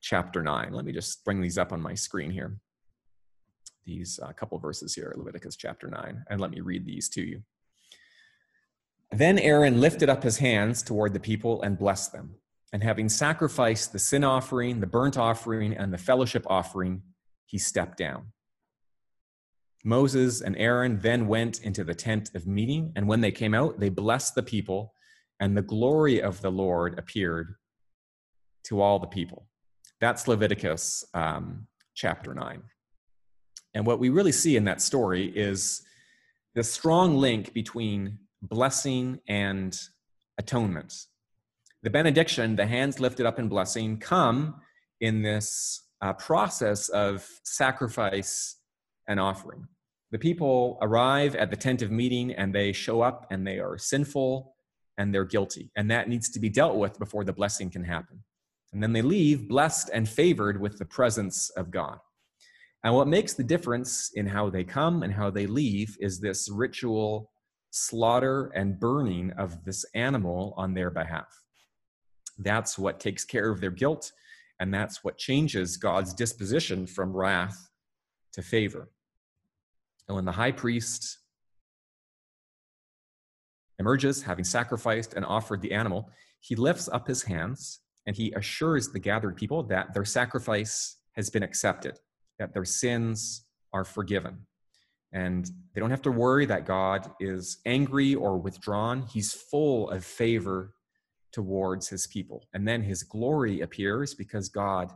chapter 0.00 0.42
9. 0.42 0.72
Let 0.72 0.84
me 0.84 0.92
just 0.92 1.24
bring 1.24 1.40
these 1.40 1.58
up 1.58 1.72
on 1.72 1.80
my 1.80 1.94
screen 1.94 2.30
here. 2.30 2.56
These 3.86 4.18
uh, 4.22 4.32
couple 4.32 4.58
verses 4.58 4.94
here, 4.94 5.14
Leviticus 5.16 5.56
chapter 5.56 5.88
9, 5.88 6.24
and 6.28 6.40
let 6.40 6.50
me 6.50 6.60
read 6.60 6.84
these 6.84 7.08
to 7.10 7.22
you. 7.22 7.42
Then 9.12 9.38
Aaron 9.38 9.80
lifted 9.80 10.08
up 10.08 10.22
his 10.22 10.38
hands 10.38 10.82
toward 10.82 11.12
the 11.12 11.20
people 11.20 11.62
and 11.62 11.78
blessed 11.78 12.12
them. 12.12 12.36
And 12.72 12.82
having 12.82 13.08
sacrificed 13.08 13.92
the 13.92 13.98
sin 13.98 14.22
offering, 14.22 14.80
the 14.80 14.86
burnt 14.86 15.16
offering, 15.16 15.72
and 15.72 15.92
the 15.92 15.98
fellowship 15.98 16.44
offering, 16.48 17.02
he 17.46 17.58
stepped 17.58 17.98
down. 17.98 18.32
Moses 19.84 20.40
and 20.40 20.56
Aaron 20.56 21.00
then 21.00 21.26
went 21.26 21.62
into 21.62 21.84
the 21.84 21.94
tent 21.94 22.30
of 22.34 22.46
meeting, 22.46 22.92
and 22.94 23.08
when 23.08 23.20
they 23.20 23.32
came 23.32 23.54
out, 23.54 23.80
they 23.80 23.88
blessed 23.88 24.34
the 24.34 24.42
people, 24.42 24.92
and 25.40 25.56
the 25.56 25.62
glory 25.62 26.20
of 26.22 26.40
the 26.42 26.50
Lord 26.50 26.98
appeared 26.98 27.56
to 28.64 28.80
all 28.80 28.98
the 28.98 29.06
people. 29.06 29.46
That's 30.00 30.28
Leviticus 30.28 31.04
um, 31.14 31.66
chapter 31.94 32.34
9. 32.34 32.62
And 33.74 33.86
what 33.86 33.98
we 33.98 34.10
really 34.10 34.32
see 34.32 34.56
in 34.56 34.64
that 34.64 34.80
story 34.80 35.26
is 35.34 35.82
the 36.54 36.62
strong 36.62 37.16
link 37.16 37.54
between 37.54 38.18
blessing 38.42 39.20
and 39.28 39.78
atonement. 40.38 41.06
The 41.82 41.90
benediction, 41.90 42.56
the 42.56 42.66
hands 42.66 43.00
lifted 43.00 43.24
up 43.26 43.38
in 43.38 43.48
blessing, 43.48 43.98
come 43.98 44.56
in 45.00 45.22
this 45.22 45.86
uh, 46.02 46.12
process 46.14 46.88
of 46.90 47.26
sacrifice 47.44 48.56
and 49.08 49.18
offering. 49.18 49.66
the 50.12 50.18
people 50.18 50.78
arrive 50.82 51.36
at 51.36 51.50
the 51.50 51.56
tent 51.56 51.82
of 51.82 51.90
meeting 51.90 52.32
and 52.32 52.54
they 52.54 52.72
show 52.72 53.00
up 53.00 53.26
and 53.30 53.46
they 53.46 53.58
are 53.58 53.78
sinful 53.78 54.54
and 54.98 55.14
they're 55.14 55.24
guilty. 55.24 55.70
And 55.76 55.90
that 55.90 56.08
needs 56.08 56.30
to 56.30 56.40
be 56.40 56.48
dealt 56.48 56.76
with 56.76 56.98
before 56.98 57.24
the 57.24 57.32
blessing 57.32 57.70
can 57.70 57.84
happen. 57.84 58.22
And 58.72 58.82
then 58.82 58.92
they 58.92 59.02
leave 59.02 59.48
blessed 59.48 59.90
and 59.92 60.08
favored 60.08 60.60
with 60.60 60.78
the 60.78 60.84
presence 60.84 61.50
of 61.50 61.70
God. 61.70 61.98
And 62.84 62.94
what 62.94 63.08
makes 63.08 63.34
the 63.34 63.44
difference 63.44 64.10
in 64.14 64.26
how 64.26 64.48
they 64.48 64.64
come 64.64 65.02
and 65.02 65.12
how 65.12 65.30
they 65.30 65.46
leave 65.46 65.96
is 66.00 66.20
this 66.20 66.48
ritual 66.50 67.30
slaughter 67.70 68.50
and 68.54 68.78
burning 68.78 69.32
of 69.32 69.64
this 69.64 69.84
animal 69.94 70.54
on 70.56 70.74
their 70.74 70.90
behalf. 70.90 71.28
That's 72.38 72.78
what 72.78 73.00
takes 73.00 73.24
care 73.24 73.50
of 73.50 73.60
their 73.60 73.70
guilt, 73.70 74.12
and 74.58 74.72
that's 74.72 75.04
what 75.04 75.18
changes 75.18 75.76
God's 75.76 76.14
disposition 76.14 76.86
from 76.86 77.16
wrath 77.16 77.68
to 78.32 78.42
favor. 78.42 78.90
And 80.08 80.16
when 80.16 80.24
the 80.24 80.32
high 80.32 80.52
priest 80.52 81.18
emerges, 83.80 84.22
having 84.22 84.44
sacrificed 84.44 85.14
and 85.14 85.24
offered 85.24 85.60
the 85.60 85.72
animal, 85.72 86.10
he 86.38 86.54
lifts 86.54 86.88
up 86.92 87.08
his 87.08 87.24
hands 87.24 87.80
and 88.06 88.14
he 88.14 88.32
assures 88.32 88.88
the 88.88 88.98
gathered 89.00 89.36
people 89.36 89.62
that 89.64 89.92
their 89.92 90.04
sacrifice 90.04 90.98
has 91.12 91.30
been 91.30 91.42
accepted, 91.42 91.98
that 92.38 92.54
their 92.54 92.64
sins 92.64 93.46
are 93.72 93.84
forgiven. 93.84 94.46
And 95.12 95.50
they 95.74 95.80
don't 95.80 95.90
have 95.90 96.02
to 96.02 96.12
worry 96.12 96.46
that 96.46 96.66
God 96.66 97.10
is 97.18 97.58
angry 97.66 98.14
or 98.14 98.38
withdrawn. 98.38 99.02
He's 99.02 99.32
full 99.32 99.90
of 99.90 100.04
favor 100.04 100.74
towards 101.32 101.88
his 101.88 102.06
people. 102.06 102.44
And 102.54 102.66
then 102.66 102.82
his 102.82 103.02
glory 103.02 103.60
appears 103.60 104.14
because 104.14 104.48
God 104.48 104.92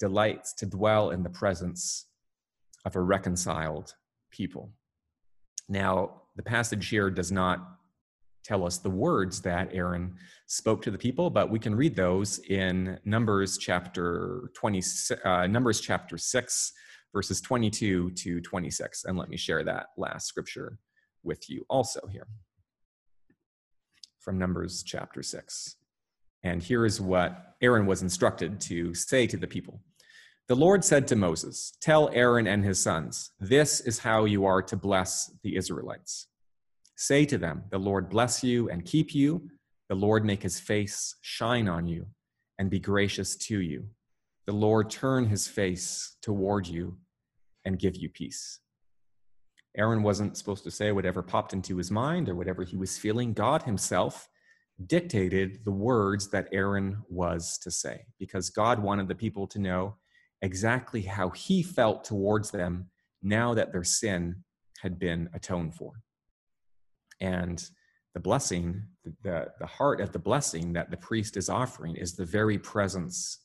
delights 0.00 0.52
to 0.54 0.66
dwell 0.66 1.10
in 1.10 1.22
the 1.22 1.30
presence 1.30 2.06
of 2.84 2.96
a 2.96 3.00
reconciled 3.00 3.94
people. 4.30 4.70
Now, 5.68 6.22
the 6.36 6.42
passage 6.42 6.88
here 6.88 7.10
does 7.10 7.32
not 7.32 7.73
tell 8.44 8.66
us 8.66 8.78
the 8.78 8.90
words 8.90 9.40
that 9.42 9.70
Aaron 9.72 10.14
spoke 10.46 10.82
to 10.82 10.90
the 10.90 10.98
people, 10.98 11.30
but 11.30 11.50
we 11.50 11.58
can 11.58 11.74
read 11.74 11.96
those 11.96 12.38
in 12.40 12.98
Numbers 13.04 13.58
chapter 13.58 14.50
20, 14.54 14.82
uh, 15.24 15.46
Numbers 15.46 15.80
chapter 15.80 16.18
6, 16.18 16.72
verses 17.12 17.40
22 17.40 18.10
to 18.10 18.40
26. 18.40 19.04
And 19.04 19.18
let 19.18 19.28
me 19.28 19.36
share 19.36 19.64
that 19.64 19.86
last 19.96 20.26
scripture 20.26 20.78
with 21.22 21.48
you 21.48 21.64
also 21.68 22.00
here 22.12 22.26
from 24.20 24.38
Numbers 24.38 24.82
chapter 24.82 25.22
6. 25.22 25.76
And 26.42 26.62
here 26.62 26.84
is 26.84 27.00
what 27.00 27.56
Aaron 27.62 27.86
was 27.86 28.02
instructed 28.02 28.60
to 28.62 28.94
say 28.94 29.26
to 29.26 29.36
the 29.36 29.46
people. 29.46 29.80
The 30.46 30.56
Lord 30.56 30.84
said 30.84 31.08
to 31.08 31.16
Moses, 31.16 31.72
Tell 31.80 32.10
Aaron 32.12 32.46
and 32.46 32.62
his 32.62 32.78
sons, 32.78 33.30
this 33.40 33.80
is 33.80 33.98
how 34.00 34.26
you 34.26 34.44
are 34.44 34.60
to 34.60 34.76
bless 34.76 35.30
the 35.42 35.56
Israelites. 35.56 36.26
Say 36.96 37.24
to 37.26 37.38
them, 37.38 37.64
The 37.70 37.78
Lord 37.78 38.08
bless 38.08 38.42
you 38.44 38.68
and 38.70 38.84
keep 38.84 39.14
you. 39.14 39.48
The 39.88 39.94
Lord 39.94 40.24
make 40.24 40.42
his 40.42 40.60
face 40.60 41.16
shine 41.20 41.68
on 41.68 41.86
you 41.86 42.06
and 42.58 42.70
be 42.70 42.78
gracious 42.78 43.36
to 43.36 43.60
you. 43.60 43.86
The 44.46 44.52
Lord 44.52 44.90
turn 44.90 45.26
his 45.26 45.46
face 45.46 46.16
toward 46.22 46.66
you 46.66 46.98
and 47.64 47.78
give 47.78 47.96
you 47.96 48.08
peace. 48.08 48.60
Aaron 49.76 50.02
wasn't 50.02 50.36
supposed 50.36 50.64
to 50.64 50.70
say 50.70 50.92
whatever 50.92 51.22
popped 51.22 51.52
into 51.52 51.76
his 51.76 51.90
mind 51.90 52.28
or 52.28 52.34
whatever 52.34 52.62
he 52.62 52.76
was 52.76 52.96
feeling. 52.96 53.32
God 53.32 53.62
himself 53.62 54.28
dictated 54.86 55.64
the 55.64 55.72
words 55.72 56.28
that 56.28 56.48
Aaron 56.52 57.02
was 57.08 57.58
to 57.58 57.70
say 57.70 58.04
because 58.18 58.50
God 58.50 58.78
wanted 58.78 59.08
the 59.08 59.14
people 59.14 59.46
to 59.48 59.58
know 59.58 59.96
exactly 60.42 61.02
how 61.02 61.30
he 61.30 61.62
felt 61.62 62.04
towards 62.04 62.50
them 62.50 62.90
now 63.22 63.54
that 63.54 63.72
their 63.72 63.84
sin 63.84 64.44
had 64.80 64.98
been 64.98 65.28
atoned 65.32 65.74
for. 65.74 65.92
And 67.20 67.62
the 68.14 68.20
blessing, 68.20 68.82
the, 69.22 69.48
the 69.58 69.66
heart 69.66 70.00
of 70.00 70.12
the 70.12 70.18
blessing 70.18 70.72
that 70.74 70.90
the 70.90 70.96
priest 70.96 71.36
is 71.36 71.48
offering 71.48 71.96
is 71.96 72.14
the 72.14 72.24
very 72.24 72.58
presence 72.58 73.38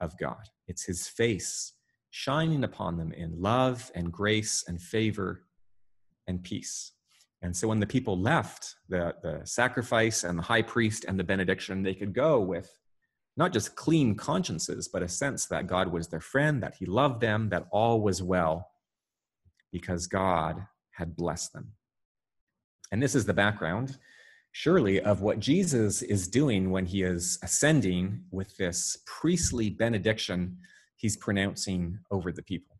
of 0.00 0.18
God. 0.18 0.42
It's 0.66 0.84
his 0.84 1.06
face 1.08 1.72
shining 2.10 2.64
upon 2.64 2.98
them 2.98 3.12
in 3.12 3.40
love 3.40 3.90
and 3.94 4.12
grace 4.12 4.64
and 4.68 4.80
favor 4.80 5.44
and 6.26 6.42
peace. 6.42 6.92
And 7.42 7.56
so 7.56 7.66
when 7.68 7.80
the 7.80 7.86
people 7.86 8.18
left 8.20 8.76
the, 8.88 9.14
the 9.22 9.40
sacrifice 9.44 10.22
and 10.22 10.38
the 10.38 10.42
high 10.42 10.62
priest 10.62 11.04
and 11.08 11.18
the 11.18 11.24
benediction, 11.24 11.82
they 11.82 11.94
could 11.94 12.12
go 12.12 12.40
with 12.40 12.70
not 13.36 13.52
just 13.52 13.74
clean 13.76 14.14
consciences, 14.14 14.88
but 14.88 15.02
a 15.02 15.08
sense 15.08 15.46
that 15.46 15.66
God 15.66 15.88
was 15.88 16.08
their 16.08 16.20
friend, 16.20 16.62
that 16.62 16.74
He 16.78 16.86
loved 16.86 17.20
them, 17.20 17.48
that 17.48 17.66
all 17.70 18.00
was 18.00 18.22
well 18.22 18.70
because 19.72 20.06
God 20.06 20.66
had 20.90 21.16
blessed 21.16 21.52
them. 21.54 21.72
And 22.92 23.02
this 23.02 23.14
is 23.14 23.24
the 23.24 23.32
background, 23.32 23.96
surely, 24.52 25.00
of 25.00 25.22
what 25.22 25.40
Jesus 25.40 26.02
is 26.02 26.28
doing 26.28 26.70
when 26.70 26.84
He 26.84 27.02
is 27.02 27.38
ascending 27.42 28.22
with 28.30 28.54
this 28.58 28.98
priestly 29.06 29.70
benediction 29.70 30.58
He's 30.96 31.16
pronouncing 31.16 31.98
over 32.10 32.30
the 32.30 32.42
people. 32.42 32.76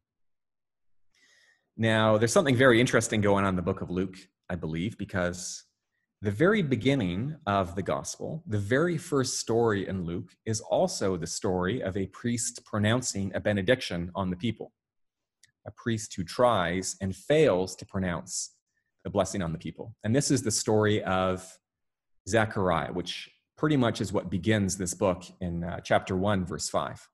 Now, 1.76 2.18
there's 2.18 2.32
something 2.32 2.54
very 2.54 2.78
interesting 2.78 3.22
going 3.22 3.44
on 3.44 3.50
in 3.50 3.56
the 3.56 3.62
book 3.62 3.80
of 3.80 3.90
Luke, 3.90 4.16
I 4.50 4.54
believe, 4.54 4.98
because 4.98 5.64
the 6.20 6.30
very 6.30 6.62
beginning 6.62 7.34
of 7.46 7.74
the 7.74 7.82
gospel, 7.82 8.44
the 8.46 8.58
very 8.58 8.98
first 8.98 9.40
story 9.40 9.88
in 9.88 10.04
Luke, 10.04 10.28
is 10.44 10.60
also 10.60 11.16
the 11.16 11.26
story 11.26 11.82
of 11.82 11.96
a 11.96 12.06
priest 12.06 12.64
pronouncing 12.64 13.32
a 13.34 13.40
benediction 13.40 14.12
on 14.14 14.30
the 14.30 14.36
people. 14.36 14.72
A 15.66 15.70
priest 15.72 16.14
who 16.14 16.22
tries 16.22 16.96
and 17.00 17.16
fails 17.16 17.74
to 17.76 17.86
pronounce 17.86 18.54
the 19.04 19.10
blessing 19.10 19.42
on 19.42 19.52
the 19.52 19.58
people. 19.58 19.94
And 20.04 20.14
this 20.14 20.30
is 20.30 20.42
the 20.42 20.50
story 20.50 21.02
of 21.04 21.46
Zechariah, 22.28 22.92
which 22.92 23.28
pretty 23.56 23.76
much 23.76 24.00
is 24.00 24.12
what 24.12 24.30
begins 24.30 24.76
this 24.76 24.94
book 24.94 25.24
in 25.40 25.64
uh, 25.64 25.80
chapter 25.80 26.16
1, 26.16 26.46
verse 26.46 26.68
5. 26.68 27.08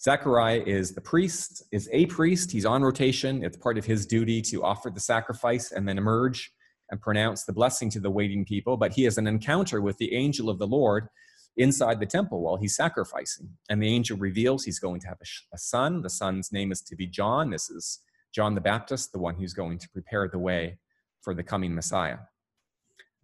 Zechariah 0.00 0.62
is 0.66 0.94
the 0.94 1.00
priest, 1.00 1.62
is 1.70 1.88
a 1.92 2.06
priest. 2.06 2.50
He's 2.50 2.66
on 2.66 2.82
rotation. 2.82 3.44
It's 3.44 3.56
part 3.56 3.78
of 3.78 3.84
his 3.84 4.04
duty 4.04 4.42
to 4.42 4.64
offer 4.64 4.90
the 4.90 5.00
sacrifice 5.00 5.70
and 5.70 5.88
then 5.88 5.96
emerge 5.96 6.52
and 6.90 7.00
pronounce 7.00 7.44
the 7.44 7.52
blessing 7.52 7.88
to 7.90 8.00
the 8.00 8.10
waiting 8.10 8.44
people, 8.44 8.76
but 8.76 8.92
he 8.92 9.04
has 9.04 9.16
an 9.16 9.26
encounter 9.26 9.80
with 9.80 9.96
the 9.98 10.14
angel 10.14 10.50
of 10.50 10.58
the 10.58 10.66
Lord 10.66 11.08
inside 11.56 12.00
the 12.00 12.06
temple 12.06 12.40
while 12.40 12.56
he's 12.56 12.74
sacrificing. 12.74 13.48
And 13.68 13.82
the 13.82 13.88
angel 13.88 14.16
reveals 14.16 14.64
he's 14.64 14.78
going 14.78 15.00
to 15.00 15.08
have 15.08 15.18
a, 15.20 15.54
a, 15.54 15.58
son. 15.58 16.02
The 16.02 16.10
son's 16.10 16.52
name 16.52 16.72
is 16.72 16.80
to 16.82 16.96
be 16.96 17.06
John. 17.06 17.50
This 17.50 17.70
is 17.70 18.00
John 18.34 18.54
the 18.54 18.60
Baptist, 18.60 19.12
the 19.12 19.18
one 19.18 19.36
who's 19.36 19.54
going 19.54 19.78
to 19.78 19.88
prepare 19.90 20.28
the 20.28 20.38
way 20.38 20.78
for 21.22 21.34
the 21.34 21.42
coming 21.42 21.74
Messiah. 21.74 22.18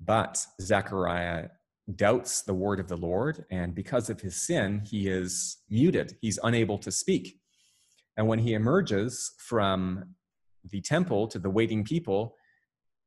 But 0.00 0.45
Zechariah 0.61 1.49
doubts 1.95 2.43
the 2.43 2.55
word 2.55 2.81
of 2.81 2.88
the 2.88 2.97
Lord, 2.97 3.45
and 3.50 3.75
because 3.75 4.11
of 4.11 4.21
his 4.21 4.37
sin, 4.37 4.83
he 4.85 5.09
is 5.09 5.59
muted. 5.69 6.17
He's 6.21 6.38
unable 6.43 6.78
to 6.78 6.90
speak. 6.90 7.40
And 8.17 8.26
when 8.26 8.40
he 8.40 8.55
emerges 8.55 9.33
from 9.38 10.14
the 10.71 10.81
temple 10.81 11.28
to 11.28 11.38
the 11.38 11.50
waiting 11.50 11.85
people, 11.85 12.35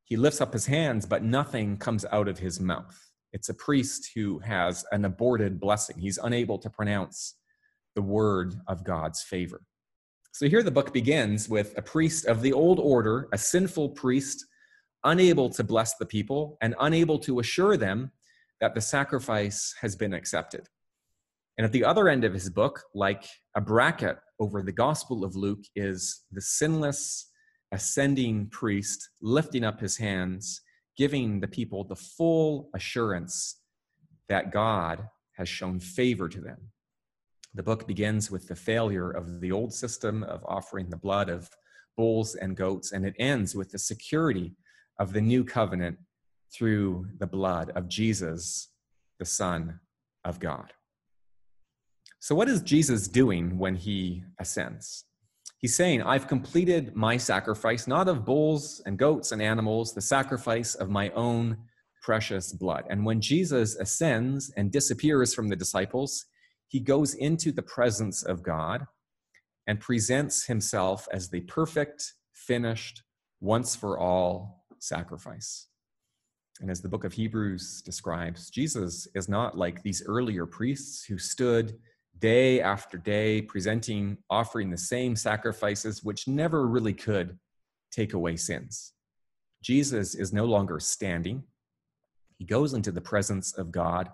he 0.04 0.16
lifts 0.16 0.40
up 0.40 0.52
his 0.52 0.66
hands, 0.66 1.06
but 1.06 1.22
nothing 1.22 1.76
comes 1.76 2.04
out 2.10 2.28
of 2.28 2.38
his 2.38 2.60
mouth. 2.60 3.10
It's 3.32 3.48
a 3.48 3.54
priest 3.54 4.10
who 4.14 4.40
has 4.40 4.84
an 4.92 5.04
aborted 5.04 5.60
blessing. 5.60 5.98
He's 5.98 6.18
unable 6.18 6.58
to 6.58 6.68
pronounce 6.68 7.36
the 7.94 8.02
word 8.02 8.54
of 8.66 8.84
God's 8.84 9.22
favor. 9.22 9.62
So 10.32 10.48
here 10.48 10.62
the 10.62 10.70
book 10.70 10.92
begins 10.92 11.48
with 11.48 11.76
a 11.76 11.82
priest 11.82 12.26
of 12.26 12.42
the 12.42 12.52
old 12.52 12.78
order, 12.78 13.28
a 13.32 13.38
sinful 13.38 13.90
priest, 13.90 14.44
unable 15.04 15.50
to 15.50 15.64
bless 15.64 15.94
the 15.96 16.06
people 16.06 16.58
and 16.60 16.74
unable 16.80 17.18
to 17.20 17.40
assure 17.40 17.76
them 17.76 18.12
that 18.60 18.74
the 18.74 18.80
sacrifice 18.80 19.74
has 19.80 19.96
been 19.96 20.14
accepted. 20.14 20.68
And 21.58 21.64
at 21.64 21.72
the 21.72 21.84
other 21.84 22.08
end 22.08 22.24
of 22.24 22.32
his 22.32 22.48
book, 22.48 22.82
like 22.94 23.24
a 23.54 23.60
bracket 23.60 24.18
over 24.38 24.62
the 24.62 24.72
Gospel 24.72 25.24
of 25.24 25.36
Luke, 25.36 25.64
is 25.76 26.22
the 26.30 26.40
sinless 26.40 27.28
ascending 27.72 28.48
priest 28.48 29.10
lifting 29.20 29.64
up 29.64 29.80
his 29.80 29.96
hands, 29.96 30.60
giving 30.96 31.40
the 31.40 31.48
people 31.48 31.84
the 31.84 31.96
full 31.96 32.70
assurance 32.74 33.60
that 34.28 34.52
God 34.52 35.08
has 35.36 35.48
shown 35.48 35.80
favor 35.80 36.28
to 36.28 36.40
them. 36.40 36.70
The 37.54 37.62
book 37.62 37.86
begins 37.86 38.30
with 38.30 38.48
the 38.48 38.56
failure 38.56 39.10
of 39.10 39.40
the 39.40 39.52
old 39.52 39.74
system 39.74 40.22
of 40.22 40.44
offering 40.46 40.88
the 40.88 40.96
blood 40.96 41.28
of 41.28 41.50
bulls 41.96 42.34
and 42.34 42.56
goats, 42.56 42.92
and 42.92 43.04
it 43.04 43.14
ends 43.18 43.54
with 43.54 43.70
the 43.70 43.78
security 43.78 44.54
of 44.98 45.12
the 45.12 45.20
new 45.20 45.44
covenant 45.44 45.98
through 46.52 47.06
the 47.18 47.26
blood 47.26 47.70
of 47.74 47.88
Jesus, 47.88 48.68
the 49.18 49.24
Son 49.24 49.80
of 50.24 50.38
God. 50.38 50.72
So, 52.20 52.34
what 52.34 52.48
is 52.48 52.62
Jesus 52.62 53.08
doing 53.08 53.58
when 53.58 53.74
he 53.74 54.22
ascends? 54.38 55.04
He's 55.58 55.74
saying, 55.74 56.02
I've 56.02 56.28
completed 56.28 56.94
my 56.94 57.16
sacrifice, 57.16 57.86
not 57.86 58.08
of 58.08 58.24
bulls 58.24 58.82
and 58.84 58.98
goats 58.98 59.32
and 59.32 59.40
animals, 59.40 59.94
the 59.94 60.00
sacrifice 60.00 60.74
of 60.74 60.90
my 60.90 61.10
own 61.10 61.56
precious 62.02 62.52
blood. 62.52 62.84
And 62.90 63.04
when 63.04 63.20
Jesus 63.20 63.76
ascends 63.76 64.52
and 64.56 64.72
disappears 64.72 65.34
from 65.34 65.48
the 65.48 65.56
disciples, 65.56 66.26
he 66.66 66.80
goes 66.80 67.14
into 67.14 67.52
the 67.52 67.62
presence 67.62 68.22
of 68.24 68.42
God 68.42 68.86
and 69.66 69.78
presents 69.78 70.46
himself 70.46 71.06
as 71.12 71.30
the 71.30 71.42
perfect, 71.42 72.14
finished 72.32 73.02
once 73.40 73.76
for 73.76 73.98
all 73.98 74.61
sacrifice. 74.82 75.68
And 76.60 76.70
as 76.70 76.80
the 76.80 76.88
book 76.88 77.04
of 77.04 77.12
Hebrews 77.12 77.82
describes, 77.82 78.50
Jesus 78.50 79.08
is 79.14 79.28
not 79.28 79.56
like 79.56 79.82
these 79.82 80.02
earlier 80.06 80.46
priests 80.46 81.04
who 81.04 81.18
stood 81.18 81.78
day 82.18 82.60
after 82.60 82.98
day 82.98 83.42
presenting, 83.42 84.18
offering 84.28 84.70
the 84.70 84.78
same 84.78 85.16
sacrifices, 85.16 86.04
which 86.04 86.28
never 86.28 86.66
really 86.66 86.92
could 86.92 87.38
take 87.90 88.12
away 88.12 88.36
sins. 88.36 88.92
Jesus 89.62 90.14
is 90.14 90.32
no 90.32 90.44
longer 90.44 90.78
standing. 90.78 91.42
He 92.38 92.44
goes 92.44 92.74
into 92.74 92.92
the 92.92 93.00
presence 93.00 93.52
of 93.56 93.72
God 93.72 94.10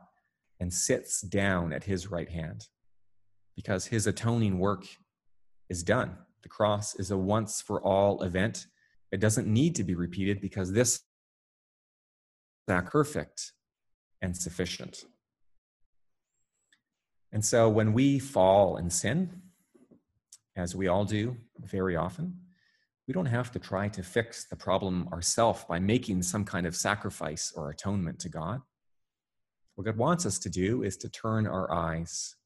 and 0.61 0.73
sits 0.73 1.23
down 1.23 1.73
at 1.73 1.85
his 1.85 2.11
right 2.11 2.29
hand 2.29 2.67
because 3.57 3.87
his 3.87 4.07
atoning 4.07 4.59
work 4.59 4.85
is 5.69 5.83
done. 5.83 6.17
The 6.43 6.49
cross 6.49 6.95
is 6.95 7.11
a 7.11 7.17
once 7.17 7.61
for 7.61 7.81
all 7.83 8.23
event. 8.23 8.67
It 9.11 9.21
doesn't 9.21 9.47
need 9.47 9.75
to 9.77 9.85
be 9.85 9.95
repeated 9.95 10.41
because 10.41 10.73
this 10.73 11.01
is 12.69 12.83
perfect 12.87 13.53
and 14.21 14.37
sufficient. 14.37 15.05
And 17.33 17.45
so 17.45 17.69
when 17.69 17.93
we 17.93 18.19
fall 18.19 18.77
and 18.77 18.93
sin, 18.93 19.43
as 20.57 20.75
we 20.75 20.89
all 20.89 21.05
do 21.05 21.37
very 21.61 21.97
often, 21.97 22.41
we 23.07 23.15
don't 23.15 23.27
have 23.27 23.51
to 23.53 23.59
try 23.59 23.89
to 23.89 24.03
fix 24.03 24.45
the 24.45 24.57
problem 24.57 25.09
ourselves 25.13 25.65
by 25.67 25.79
making 25.79 26.23
some 26.23 26.45
kind 26.45 26.67
of 26.67 26.77
sacrifice 26.77 27.53
or 27.57 27.71
atonement 27.71 28.19
to 28.21 28.29
God. 28.29 28.61
What 29.77 29.85
God 29.85 29.97
wants 29.97 30.27
us 30.27 30.39
to 30.41 30.51
do 30.51 30.83
is 30.83 30.97
to 30.99 31.09
turn 31.09 31.47
our 31.47 31.73
eyes 31.73 32.37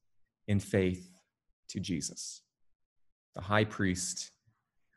in 0.47 0.59
faith 0.59 1.19
to 1.69 1.79
Jesus, 1.79 2.43
the 3.35 3.41
high 3.41 3.65
priest 3.65 4.31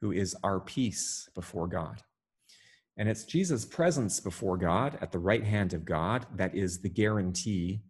who 0.01 0.13
is 0.13 0.37
our 0.43 0.61
peace 0.61 1.29
before 1.35 1.67
God. 1.67 2.03
And 2.97 3.09
it's 3.09 3.25
Jesus' 3.25 3.65
presence 3.65 4.21
before 4.21 4.57
God 4.57 4.99
at 5.01 5.13
the 5.13 5.19
right 5.19 5.45
hand 5.45 5.75
of 5.75 5.85
God 5.85 6.27
that 6.35 6.55
is 6.55 6.81
the 6.81 6.89
guarantee 6.89 7.83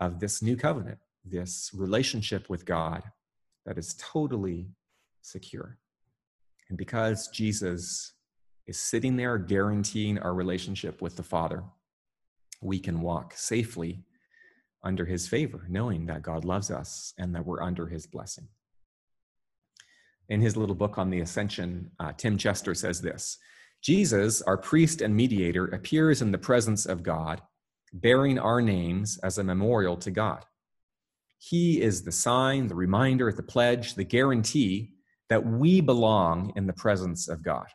of 0.00 0.18
this 0.18 0.42
new 0.42 0.56
covenant, 0.56 0.98
this 1.24 1.70
relationship 1.72 2.48
with 2.48 2.64
God 2.64 3.04
that 3.66 3.78
is 3.78 3.94
totally 3.98 4.70
secure. 5.22 5.78
And 6.68 6.78
because 6.78 7.28
Jesus 7.28 8.14
is 8.66 8.78
sitting 8.78 9.16
there 9.16 9.38
guaranteeing 9.38 10.18
our 10.18 10.34
relationship 10.34 11.02
with 11.02 11.16
the 11.16 11.22
Father, 11.22 11.64
we 12.60 12.78
can 12.78 13.00
walk 13.00 13.34
safely 13.36 14.04
under 14.82 15.04
his 15.04 15.28
favor, 15.28 15.66
knowing 15.68 16.06
that 16.06 16.22
God 16.22 16.44
loves 16.44 16.70
us 16.70 17.12
and 17.18 17.34
that 17.34 17.44
we're 17.44 17.62
under 17.62 17.86
his 17.86 18.06
blessing. 18.06 18.48
In 20.30 20.40
his 20.40 20.56
little 20.56 20.76
book 20.76 20.96
on 20.96 21.10
the 21.10 21.20
ascension, 21.20 21.90
uh, 21.98 22.12
Tim 22.16 22.38
Chester 22.38 22.74
says 22.74 23.00
this 23.00 23.38
Jesus, 23.82 24.40
our 24.42 24.56
priest 24.56 25.02
and 25.02 25.14
mediator, 25.14 25.66
appears 25.66 26.22
in 26.22 26.32
the 26.32 26.38
presence 26.38 26.86
of 26.86 27.02
God, 27.02 27.42
bearing 27.92 28.38
our 28.38 28.62
names 28.62 29.18
as 29.22 29.38
a 29.38 29.44
memorial 29.44 29.96
to 29.98 30.10
God. 30.10 30.44
He 31.38 31.80
is 31.80 32.04
the 32.04 32.12
sign, 32.12 32.68
the 32.68 32.74
reminder, 32.74 33.32
the 33.32 33.42
pledge, 33.42 33.94
the 33.94 34.04
guarantee 34.04 34.94
that 35.30 35.44
we 35.44 35.80
belong 35.80 36.52
in 36.56 36.66
the 36.66 36.72
presence 36.72 37.28
of 37.28 37.42
God. 37.42 37.66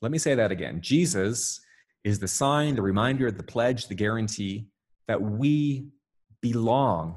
Let 0.00 0.10
me 0.10 0.18
say 0.18 0.34
that 0.34 0.50
again. 0.50 0.80
Jesus 0.80 1.60
is 2.02 2.18
the 2.18 2.28
sign, 2.28 2.74
the 2.74 2.82
reminder, 2.82 3.30
the 3.30 3.42
pledge, 3.42 3.88
the 3.88 3.94
guarantee 3.94 4.68
that 5.06 5.20
we 5.20 5.88
belong 6.40 7.16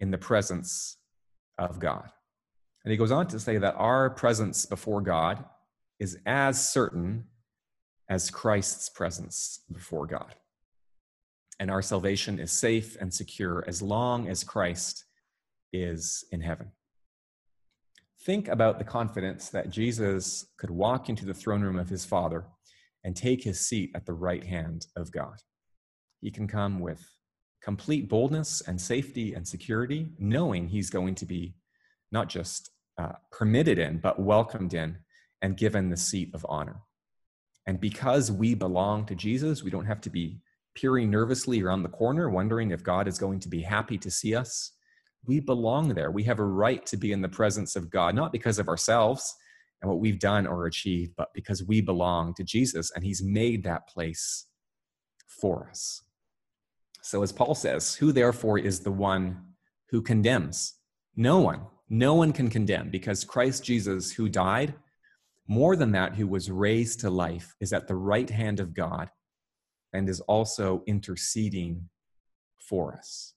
in 0.00 0.10
the 0.10 0.18
presence 0.18 0.96
of 1.58 1.80
God. 1.80 2.08
And 2.84 2.90
he 2.90 2.96
goes 2.96 3.12
on 3.12 3.28
to 3.28 3.38
say 3.38 3.58
that 3.58 3.76
our 3.76 4.10
presence 4.10 4.66
before 4.66 5.00
God 5.00 5.44
is 5.98 6.18
as 6.26 6.70
certain 6.70 7.24
as 8.08 8.30
Christ's 8.30 8.88
presence 8.88 9.60
before 9.70 10.06
God. 10.06 10.34
And 11.60 11.70
our 11.70 11.82
salvation 11.82 12.40
is 12.40 12.50
safe 12.50 12.96
and 13.00 13.14
secure 13.14 13.64
as 13.68 13.80
long 13.80 14.28
as 14.28 14.42
Christ 14.42 15.04
is 15.72 16.24
in 16.32 16.40
heaven. 16.40 16.72
Think 18.22 18.48
about 18.48 18.78
the 18.78 18.84
confidence 18.84 19.48
that 19.50 19.70
Jesus 19.70 20.46
could 20.56 20.70
walk 20.70 21.08
into 21.08 21.24
the 21.24 21.34
throne 21.34 21.62
room 21.62 21.78
of 21.78 21.88
his 21.88 22.04
Father 22.04 22.44
and 23.04 23.16
take 23.16 23.42
his 23.42 23.60
seat 23.60 23.90
at 23.94 24.06
the 24.06 24.12
right 24.12 24.44
hand 24.44 24.86
of 24.96 25.10
God. 25.10 25.36
He 26.20 26.30
can 26.30 26.46
come 26.46 26.80
with 26.80 27.04
complete 27.62 28.08
boldness 28.08 28.60
and 28.66 28.80
safety 28.80 29.34
and 29.34 29.46
security, 29.46 30.08
knowing 30.18 30.68
he's 30.68 30.90
going 30.90 31.14
to 31.16 31.26
be 31.26 31.54
not 32.12 32.28
just 32.28 32.70
uh, 32.98 33.12
permitted 33.30 33.78
in, 33.78 33.98
but 33.98 34.20
welcomed 34.20 34.74
in 34.74 34.98
and 35.40 35.56
given 35.56 35.90
the 35.90 35.96
seat 35.96 36.30
of 36.34 36.46
honor. 36.48 36.76
And 37.66 37.80
because 37.80 38.30
we 38.30 38.54
belong 38.54 39.06
to 39.06 39.14
Jesus, 39.14 39.62
we 39.62 39.70
don't 39.70 39.86
have 39.86 40.00
to 40.02 40.10
be 40.10 40.40
peering 40.74 41.10
nervously 41.10 41.62
around 41.62 41.82
the 41.82 41.88
corner, 41.88 42.28
wondering 42.30 42.70
if 42.70 42.82
God 42.82 43.08
is 43.08 43.18
going 43.18 43.40
to 43.40 43.48
be 43.48 43.62
happy 43.62 43.98
to 43.98 44.10
see 44.10 44.34
us. 44.34 44.72
We 45.26 45.40
belong 45.40 45.94
there. 45.94 46.10
We 46.10 46.24
have 46.24 46.38
a 46.38 46.44
right 46.44 46.84
to 46.86 46.96
be 46.96 47.12
in 47.12 47.22
the 47.22 47.28
presence 47.28 47.76
of 47.76 47.90
God, 47.90 48.14
not 48.14 48.32
because 48.32 48.58
of 48.58 48.68
ourselves 48.68 49.34
and 49.80 49.90
what 49.90 50.00
we've 50.00 50.18
done 50.18 50.46
or 50.46 50.66
achieved, 50.66 51.12
but 51.16 51.32
because 51.34 51.62
we 51.62 51.80
belong 51.80 52.34
to 52.34 52.44
Jesus 52.44 52.90
and 52.92 53.04
He's 53.04 53.22
made 53.22 53.64
that 53.64 53.88
place 53.88 54.46
for 55.26 55.68
us. 55.68 56.02
So, 57.02 57.22
as 57.22 57.32
Paul 57.32 57.54
says, 57.54 57.94
who 57.94 58.12
therefore 58.12 58.58
is 58.58 58.80
the 58.80 58.92
one 58.92 59.42
who 59.90 60.02
condemns? 60.02 60.74
No 61.16 61.40
one. 61.40 61.62
No 61.94 62.14
one 62.14 62.32
can 62.32 62.48
condemn 62.48 62.88
because 62.88 63.22
Christ 63.22 63.64
Jesus, 63.64 64.10
who 64.10 64.26
died, 64.26 64.72
more 65.46 65.76
than 65.76 65.92
that, 65.92 66.14
who 66.14 66.26
was 66.26 66.50
raised 66.50 67.00
to 67.00 67.10
life, 67.10 67.54
is 67.60 67.74
at 67.74 67.86
the 67.86 67.94
right 67.94 68.30
hand 68.30 68.60
of 68.60 68.72
God 68.72 69.10
and 69.92 70.08
is 70.08 70.22
also 70.22 70.82
interceding 70.86 71.90
for 72.66 72.96
us. 72.96 73.34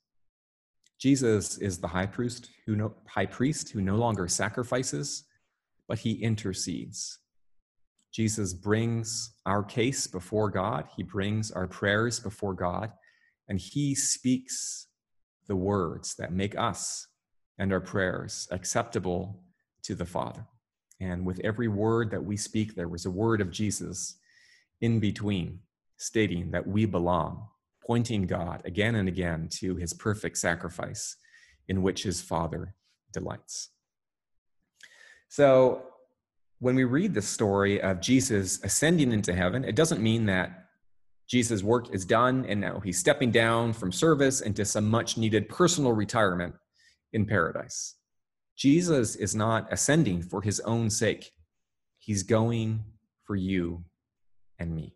Jesus 0.97 1.57
is 1.57 1.79
the 1.79 1.89
high 1.89 2.05
priest 2.05 2.49
who 2.65 2.77
no, 2.77 2.95
high 3.09 3.25
priest 3.25 3.71
who 3.71 3.81
no 3.81 3.97
longer 3.97 4.29
sacrifices, 4.29 5.25
but 5.89 5.99
he 5.99 6.13
intercedes. 6.13 7.19
Jesus 8.13 8.53
brings 8.53 9.33
our 9.45 9.63
case 9.63 10.07
before 10.07 10.49
God, 10.49 10.85
he 10.95 11.03
brings 11.03 11.51
our 11.51 11.67
prayers 11.67 12.21
before 12.21 12.53
God, 12.53 12.93
and 13.49 13.59
he 13.59 13.93
speaks 13.95 14.87
the 15.49 15.57
words 15.57 16.15
that 16.15 16.31
make 16.31 16.57
us 16.57 17.05
and 17.57 17.71
our 17.71 17.79
prayers 17.79 18.47
acceptable 18.51 19.41
to 19.83 19.95
the 19.95 20.05
Father. 20.05 20.45
And 20.99 21.25
with 21.25 21.39
every 21.43 21.67
word 21.67 22.11
that 22.11 22.23
we 22.23 22.37
speak, 22.37 22.75
there 22.75 22.87
was 22.87 23.05
a 23.05 23.11
word 23.11 23.41
of 23.41 23.51
Jesus 23.51 24.17
in 24.81 24.99
between, 24.99 25.59
stating 25.97 26.51
that 26.51 26.67
we 26.67 26.85
belong, 26.85 27.47
pointing 27.85 28.25
God 28.27 28.61
again 28.65 28.95
and 28.95 29.07
again 29.07 29.47
to 29.59 29.75
his 29.75 29.93
perfect 29.93 30.37
sacrifice 30.37 31.17
in 31.67 31.81
which 31.81 32.03
his 32.03 32.21
Father 32.21 32.75
delights. 33.11 33.69
So 35.29 35.83
when 36.59 36.75
we 36.75 36.83
read 36.83 37.13
the 37.13 37.21
story 37.21 37.81
of 37.81 37.99
Jesus 37.99 38.63
ascending 38.63 39.11
into 39.11 39.33
heaven, 39.33 39.63
it 39.63 39.75
doesn't 39.75 40.01
mean 40.01 40.25
that 40.27 40.65
Jesus' 41.27 41.63
work 41.63 41.93
is 41.93 42.05
done 42.05 42.45
and 42.47 42.61
now 42.61 42.79
he's 42.79 42.99
stepping 42.99 43.31
down 43.31 43.73
from 43.73 43.91
service 43.91 44.41
into 44.41 44.63
some 44.63 44.89
much 44.89 45.17
needed 45.17 45.49
personal 45.49 45.91
retirement 45.91 46.55
in 47.13 47.25
paradise. 47.25 47.95
Jesus 48.57 49.15
is 49.15 49.35
not 49.35 49.71
ascending 49.71 50.21
for 50.21 50.41
his 50.41 50.59
own 50.61 50.89
sake, 50.89 51.31
he's 51.97 52.23
going 52.23 52.83
for 53.23 53.35
you 53.35 53.83
and 54.59 54.73
me. 54.73 54.95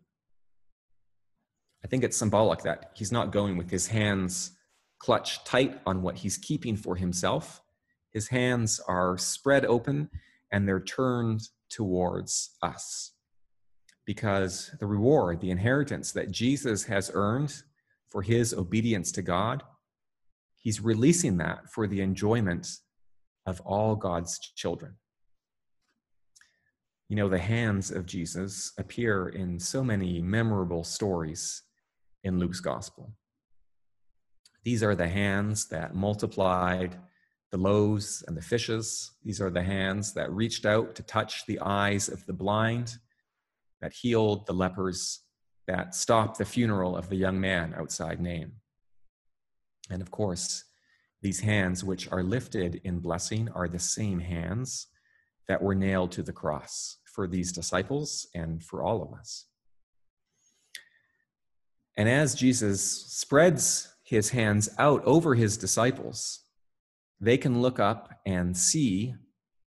I 1.84 1.88
think 1.88 2.04
it's 2.04 2.16
symbolic 2.16 2.62
that 2.62 2.92
he's 2.94 3.12
not 3.12 3.32
going 3.32 3.56
with 3.56 3.70
his 3.70 3.88
hands 3.88 4.52
clutched 5.00 5.46
tight 5.46 5.80
on 5.86 6.02
what 6.02 6.18
he's 6.18 6.36
keeping 6.36 6.76
for 6.76 6.94
himself. 6.94 7.62
His 8.12 8.28
hands 8.28 8.80
are 8.86 9.16
spread 9.18 9.64
open 9.64 10.10
and 10.52 10.68
they're 10.68 10.80
turned 10.80 11.40
towards 11.70 12.50
us. 12.62 13.12
Because 14.04 14.70
the 14.78 14.86
reward, 14.86 15.40
the 15.40 15.50
inheritance 15.50 16.12
that 16.12 16.30
Jesus 16.30 16.84
has 16.84 17.10
earned 17.14 17.62
for 18.10 18.22
his 18.22 18.52
obedience 18.52 19.10
to 19.12 19.22
God, 19.22 19.62
he's 20.60 20.80
releasing 20.80 21.38
that 21.38 21.68
for 21.68 21.86
the 21.86 22.00
enjoyment 22.00 22.68
of 23.46 23.60
all 23.62 23.96
God's 23.96 24.38
children. 24.38 24.94
You 27.08 27.16
know, 27.16 27.28
the 27.28 27.38
hands 27.38 27.90
of 27.90 28.06
Jesus 28.06 28.72
appear 28.78 29.28
in 29.28 29.58
so 29.58 29.82
many 29.82 30.20
memorable 30.20 30.84
stories 30.84 31.62
in 32.22 32.38
Luke's 32.38 32.60
gospel. 32.60 33.12
These 34.62 34.82
are 34.82 34.94
the 34.94 35.08
hands 35.08 35.66
that 35.68 35.94
multiplied 35.94 36.96
the 37.50 37.58
loaves 37.58 38.22
and 38.28 38.36
the 38.36 38.42
fishes. 38.42 39.12
These 39.24 39.40
are 39.40 39.50
the 39.50 39.62
hands 39.62 40.12
that 40.14 40.30
reached 40.30 40.66
out 40.66 40.94
to 40.94 41.02
touch 41.02 41.46
the 41.46 41.58
eyes 41.60 42.08
of 42.08 42.24
the 42.26 42.32
blind, 42.32 42.98
that 43.80 43.92
healed 43.92 44.46
the 44.46 44.52
lepers, 44.52 45.20
that 45.66 45.94
stopped 45.94 46.38
the 46.38 46.44
funeral 46.44 46.96
of 46.96 47.08
the 47.08 47.16
young 47.16 47.40
man 47.40 47.74
outside 47.76 48.20
Nain. 48.20 48.52
And 49.90 50.02
of 50.02 50.10
course, 50.10 50.64
these 51.22 51.40
hands, 51.40 51.84
which 51.84 52.10
are 52.10 52.22
lifted 52.22 52.80
in 52.84 53.00
blessing, 53.00 53.48
are 53.54 53.68
the 53.68 53.78
same 53.78 54.20
hands 54.20 54.86
that 55.48 55.62
were 55.62 55.74
nailed 55.74 56.12
to 56.12 56.22
the 56.22 56.32
cross 56.32 56.98
for 57.04 57.26
these 57.26 57.52
disciples 57.52 58.26
and 58.34 58.62
for 58.62 58.82
all 58.82 59.02
of 59.02 59.12
us. 59.12 59.46
And 61.96 62.08
as 62.08 62.34
Jesus 62.34 62.82
spreads 62.82 63.94
his 64.04 64.30
hands 64.30 64.70
out 64.78 65.04
over 65.04 65.34
his 65.34 65.56
disciples, 65.56 66.40
they 67.20 67.36
can 67.36 67.60
look 67.60 67.78
up 67.78 68.20
and 68.24 68.56
see 68.56 69.14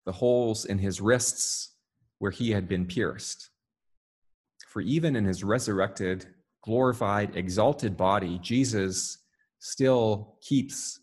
the 0.05 0.13
holes 0.13 0.65
in 0.65 0.79
his 0.79 1.01
wrists 1.01 1.75
where 2.19 2.31
he 2.31 2.51
had 2.51 2.67
been 2.67 2.87
pierced. 2.87 3.51
For 4.67 4.81
even 4.81 5.15
in 5.15 5.25
his 5.25 5.45
resurrected, 5.45 6.27
glorified, 6.63 7.37
exalted 7.37 7.97
body, 7.97 8.39
Jesus 8.43 9.19
still 9.59 10.37
keeps 10.41 11.01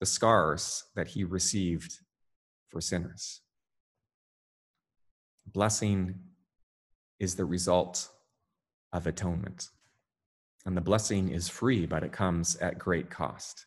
the 0.00 0.06
scars 0.06 0.84
that 0.94 1.08
he 1.08 1.24
received 1.24 1.98
for 2.68 2.80
sinners. 2.80 3.40
Blessing 5.46 6.18
is 7.18 7.36
the 7.36 7.44
result 7.44 8.08
of 8.92 9.06
atonement. 9.06 9.68
And 10.64 10.76
the 10.76 10.80
blessing 10.80 11.28
is 11.28 11.48
free, 11.48 11.86
but 11.86 12.02
it 12.02 12.12
comes 12.12 12.56
at 12.56 12.78
great 12.78 13.10
cost. 13.10 13.66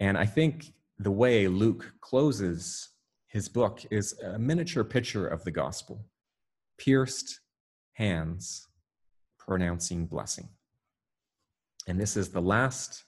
And 0.00 0.18
I 0.18 0.26
think 0.26 0.72
the 0.98 1.10
way 1.10 1.48
Luke 1.48 1.92
closes 2.00 2.90
his 3.28 3.48
book 3.48 3.84
is 3.90 4.18
a 4.20 4.38
miniature 4.38 4.84
picture 4.84 5.26
of 5.26 5.44
the 5.44 5.50
gospel 5.50 6.06
pierced 6.78 7.40
hands 7.94 8.68
pronouncing 9.38 10.06
blessing. 10.06 10.48
And 11.88 12.00
this 12.00 12.16
is 12.16 12.28
the 12.28 12.42
last 12.42 13.05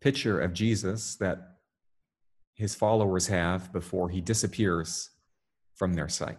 picture 0.00 0.40
of 0.40 0.52
Jesus 0.52 1.16
that 1.16 1.56
his 2.54 2.74
followers 2.74 3.26
have 3.26 3.72
before 3.72 4.08
he 4.08 4.20
disappears 4.20 5.10
from 5.74 5.94
their 5.94 6.08
sight. 6.08 6.38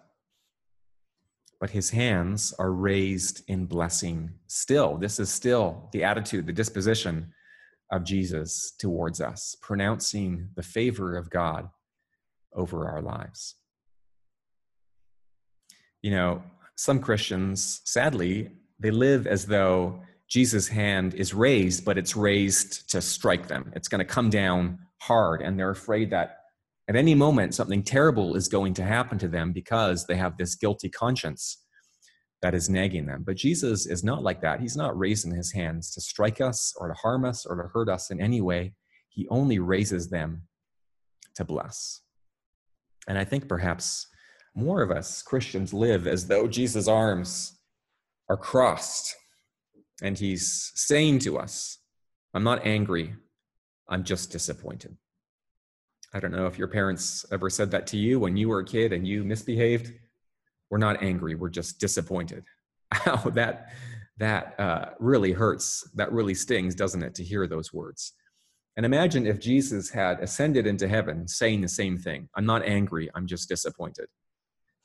But 1.60 1.72
his 1.72 1.90
hands 1.90 2.54
are 2.60 2.72
raised 2.72 3.44
in 3.48 3.66
blessing 3.66 4.32
still. 4.48 4.98
This 4.98 5.20
is 5.20 5.30
still 5.30 5.90
the 5.92 6.04
attitude, 6.04 6.46
the 6.46 6.54
disposition 6.54 7.34
of 7.92 8.04
Jesus 8.04 8.74
towards 8.78 9.22
us, 9.22 9.56
pronouncing 9.62 10.50
the 10.56 10.64
favor 10.64 11.16
of 11.16 11.30
God 11.30 11.70
over 12.54 12.88
our 12.88 13.02
lives. 13.02 13.56
You 16.02 16.12
know, 16.12 16.44
some 16.76 17.00
Christians, 17.00 17.82
sadly, 17.86 18.52
they 18.80 18.92
live 18.92 19.26
as 19.26 19.46
though 19.46 20.02
Jesus' 20.30 20.68
hand 20.68 21.14
is 21.14 21.34
raised, 21.34 21.86
but 21.86 21.98
it's 21.98 22.16
raised 22.16 22.90
to 22.92 23.02
strike 23.02 23.48
them. 23.48 23.72
It's 23.76 23.88
going 23.88 24.00
to 24.00 24.06
come 24.06 24.30
down 24.30 24.80
hard, 25.02 25.42
and 25.42 25.58
they're 25.58 25.70
afraid 25.70 26.10
that 26.12 26.38
at 26.90 26.96
any 26.96 27.16
moment 27.16 27.54
something 27.54 27.84
terrible 27.84 28.36
is 28.36 28.48
going 28.48 28.74
to 28.76 28.84
happen 28.84 29.18
to 29.20 29.28
them 29.28 29.52
because 29.52 30.06
they 30.06 30.16
have 30.16 30.38
this 30.38 30.56
guilty 30.56 30.90
conscience 30.90 31.64
that 32.42 32.54
is 32.54 32.70
nagging 32.70 33.06
them. 33.06 33.24
But 33.26 33.38
Jesus 33.38 33.86
is 33.86 34.04
not 34.04 34.24
like 34.24 34.42
that. 34.42 34.60
He's 34.60 34.78
not 34.78 34.98
raising 34.98 35.34
his 35.34 35.52
hands 35.52 35.92
to 35.92 36.02
strike 36.02 36.40
us 36.40 36.74
or 36.78 36.88
to 36.88 36.94
harm 36.94 37.26
us 37.26 37.46
or 37.46 37.56
to 37.56 37.70
hurt 37.74 37.90
us 37.90 38.12
in 38.12 38.22
any 38.22 38.42
way. 38.42 38.74
He 39.10 39.28
only 39.30 39.60
raises 39.60 40.10
them 40.10 40.44
to 41.36 41.44
bless. 41.44 42.02
And 43.08 43.18
I 43.18 43.24
think 43.24 43.48
perhaps 43.48 44.08
more 44.56 44.82
of 44.82 44.92
us 44.92 45.22
Christians 45.22 45.74
live 45.74 46.08
as 46.08 46.28
though 46.28 46.48
Jesus' 46.48 46.88
arms 46.88 47.58
are 48.30 48.38
crossed 48.38 49.16
and 50.02 50.18
he's 50.18 50.72
saying 50.76 51.20
to 51.20 51.38
us, 51.38 51.80
I'm 52.34 52.44
not 52.44 52.66
angry, 52.66 53.16
I'm 53.90 54.04
just 54.04 54.32
disappointed. 54.32 54.98
I 56.14 56.20
don't 56.20 56.32
know 56.32 56.48
if 56.48 56.58
your 56.58 56.68
parents 56.68 57.26
ever 57.32 57.50
said 57.50 57.72
that 57.72 57.88
to 57.88 57.98
you 57.98 58.20
when 58.20 58.38
you 58.38 58.50
were 58.50 58.60
a 58.60 58.66
kid 58.66 58.94
and 58.94 59.08
you 59.08 59.24
misbehaved. 59.24 59.94
We're 60.70 60.78
not 60.78 61.02
angry, 61.04 61.36
we're 61.36 61.50
just 61.50 61.80
disappointed. 61.80 62.44
How 62.92 63.18
that 63.32 63.70
that 64.18 64.60
uh, 64.60 64.90
really 65.00 65.32
hurts. 65.32 65.90
That 65.96 66.12
really 66.12 66.34
stings, 66.34 66.76
doesn't 66.76 67.04
it, 67.04 67.14
to 67.16 67.24
hear 67.24 67.48
those 67.48 67.74
words? 67.74 68.14
And 68.76 68.86
imagine 68.86 69.26
if 69.26 69.40
Jesus 69.40 69.90
had 69.90 70.20
ascended 70.20 70.68
into 70.68 70.88
heaven 70.88 71.28
saying 71.28 71.62
the 71.62 71.68
same 71.68 71.98
thing 71.98 72.30
I'm 72.36 72.46
not 72.46 72.64
angry, 72.64 73.10
I'm 73.16 73.28
just 73.28 73.50
disappointed. 73.50 74.08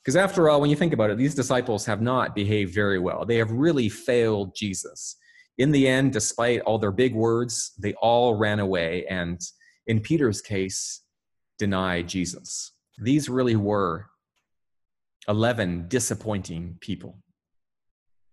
Because 0.03 0.15
after 0.17 0.49
all, 0.49 0.59
when 0.59 0.69
you 0.69 0.75
think 0.75 0.91
about 0.91 1.11
it, 1.11 1.17
these 1.17 1.35
disciples 1.35 1.85
have 1.85 2.01
not 2.01 2.35
behaved 2.35 2.73
very 2.73 2.99
well. 2.99 3.25
They 3.25 3.37
have 3.37 3.51
really 3.51 3.87
failed 3.87 4.53
Jesus. 4.53 5.15
In 5.57 5.71
the 5.71 5.87
end, 5.87 6.11
despite 6.11 6.61
all 6.61 6.77
their 6.77 6.91
big 6.91 7.15
words, 7.15 7.71
they 7.79 7.93
all 7.93 8.35
ran 8.35 8.59
away 8.59 9.05
and, 9.09 9.39
in 9.87 10.01
Peter's 10.01 10.41
case, 10.41 11.01
denied 11.57 12.09
Jesus. 12.09 12.71
These 12.97 13.29
really 13.29 13.55
were 13.55 14.07
11 15.29 15.87
disappointing 15.87 16.77
people. 16.81 17.17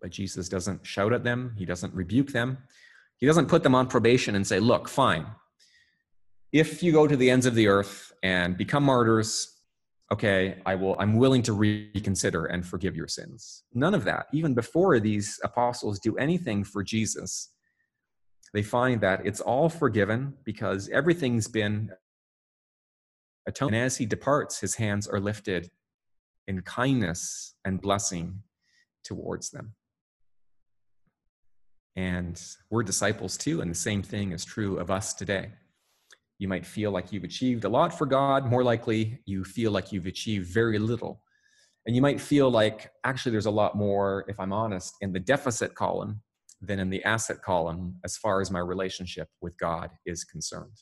But 0.02 0.10
Jesus 0.10 0.48
doesn't 0.48 0.84
shout 0.84 1.12
at 1.12 1.24
them, 1.24 1.54
he 1.56 1.66
doesn't 1.66 1.94
rebuke 1.94 2.32
them, 2.32 2.58
he 3.18 3.26
doesn't 3.26 3.46
put 3.46 3.62
them 3.62 3.74
on 3.74 3.86
probation 3.86 4.34
and 4.34 4.46
say, 4.46 4.58
Look, 4.58 4.88
fine. 4.88 5.26
If 6.52 6.82
you 6.82 6.90
go 6.90 7.06
to 7.06 7.16
the 7.16 7.30
ends 7.30 7.46
of 7.46 7.54
the 7.54 7.68
earth 7.68 8.12
and 8.22 8.56
become 8.56 8.82
martyrs, 8.82 9.59
okay, 10.12 10.60
I 10.66 10.74
will, 10.74 10.96
I'm 10.98 11.16
willing 11.16 11.42
to 11.42 11.52
reconsider 11.52 12.46
and 12.46 12.66
forgive 12.66 12.96
your 12.96 13.08
sins. 13.08 13.62
None 13.72 13.94
of 13.94 14.04
that. 14.04 14.26
Even 14.32 14.54
before 14.54 14.98
these 14.98 15.38
apostles 15.44 16.00
do 16.00 16.16
anything 16.16 16.64
for 16.64 16.82
Jesus, 16.82 17.50
they 18.52 18.62
find 18.62 19.00
that 19.02 19.24
it's 19.24 19.40
all 19.40 19.68
forgiven 19.68 20.34
because 20.44 20.88
everything's 20.88 21.46
been 21.46 21.90
atoned. 23.46 23.74
And 23.74 23.84
as 23.84 23.98
he 23.98 24.06
departs, 24.06 24.60
his 24.60 24.74
hands 24.74 25.06
are 25.06 25.20
lifted 25.20 25.70
in 26.48 26.62
kindness 26.62 27.54
and 27.64 27.80
blessing 27.80 28.42
towards 29.04 29.50
them. 29.50 29.74
And 31.94 32.40
we're 32.70 32.82
disciples 32.82 33.36
too, 33.36 33.60
and 33.60 33.70
the 33.70 33.76
same 33.76 34.02
thing 34.02 34.32
is 34.32 34.44
true 34.44 34.78
of 34.78 34.90
us 34.90 35.14
today. 35.14 35.52
You 36.40 36.48
might 36.48 36.64
feel 36.64 36.90
like 36.90 37.12
you've 37.12 37.24
achieved 37.24 37.64
a 37.64 37.68
lot 37.68 37.96
for 37.96 38.06
God. 38.06 38.46
More 38.46 38.64
likely, 38.64 39.20
you 39.26 39.44
feel 39.44 39.72
like 39.72 39.92
you've 39.92 40.06
achieved 40.06 40.48
very 40.48 40.78
little. 40.78 41.22
And 41.84 41.94
you 41.94 42.00
might 42.00 42.18
feel 42.18 42.50
like 42.50 42.90
actually 43.04 43.32
there's 43.32 43.44
a 43.44 43.50
lot 43.50 43.76
more, 43.76 44.24
if 44.26 44.40
I'm 44.40 44.52
honest, 44.52 44.94
in 45.02 45.12
the 45.12 45.20
deficit 45.20 45.74
column 45.74 46.22
than 46.62 46.78
in 46.78 46.88
the 46.88 47.04
asset 47.04 47.42
column 47.42 47.96
as 48.06 48.16
far 48.16 48.40
as 48.40 48.50
my 48.50 48.58
relationship 48.58 49.28
with 49.42 49.58
God 49.58 49.90
is 50.06 50.24
concerned. 50.24 50.78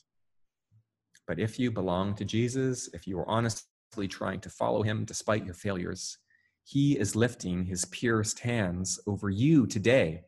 But 1.27 1.39
if 1.39 1.59
you 1.59 1.71
belong 1.71 2.15
to 2.15 2.23
Jesus, 2.23 2.89
if 2.93 3.05
you 3.05 3.19
are 3.19 3.29
honestly 3.29 4.07
trying 4.07 4.39
to 4.39 4.49
follow 4.49 4.81
him 4.81 5.03
despite 5.03 5.43
your 5.43 5.55
failures, 5.55 6.19
he 6.63 6.97
is 6.97 7.17
lifting 7.17 7.65
his 7.65 7.83
pierced 7.83 8.39
hands 8.39 8.97
over 9.05 9.29
you 9.29 9.67
today 9.67 10.21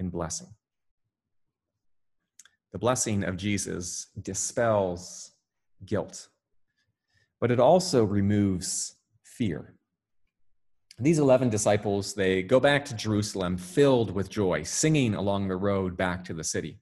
in 0.00 0.10
blessing. 0.10 0.48
The 2.72 2.78
blessing 2.78 3.24
of 3.24 3.36
Jesus 3.36 4.06
dispels 4.22 5.32
guilt, 5.84 6.28
but 7.40 7.50
it 7.50 7.58
also 7.58 8.04
removes 8.04 8.94
fear. 9.24 9.74
These 10.98 11.18
11 11.18 11.48
disciples, 11.48 12.14
they 12.14 12.42
go 12.42 12.60
back 12.60 12.84
to 12.86 12.94
Jerusalem 12.94 13.56
filled 13.56 14.10
with 14.10 14.28
joy, 14.28 14.62
singing 14.64 15.14
along 15.14 15.48
the 15.48 15.56
road 15.56 15.96
back 15.96 16.24
to 16.26 16.34
the 16.34 16.44
city. 16.44 16.78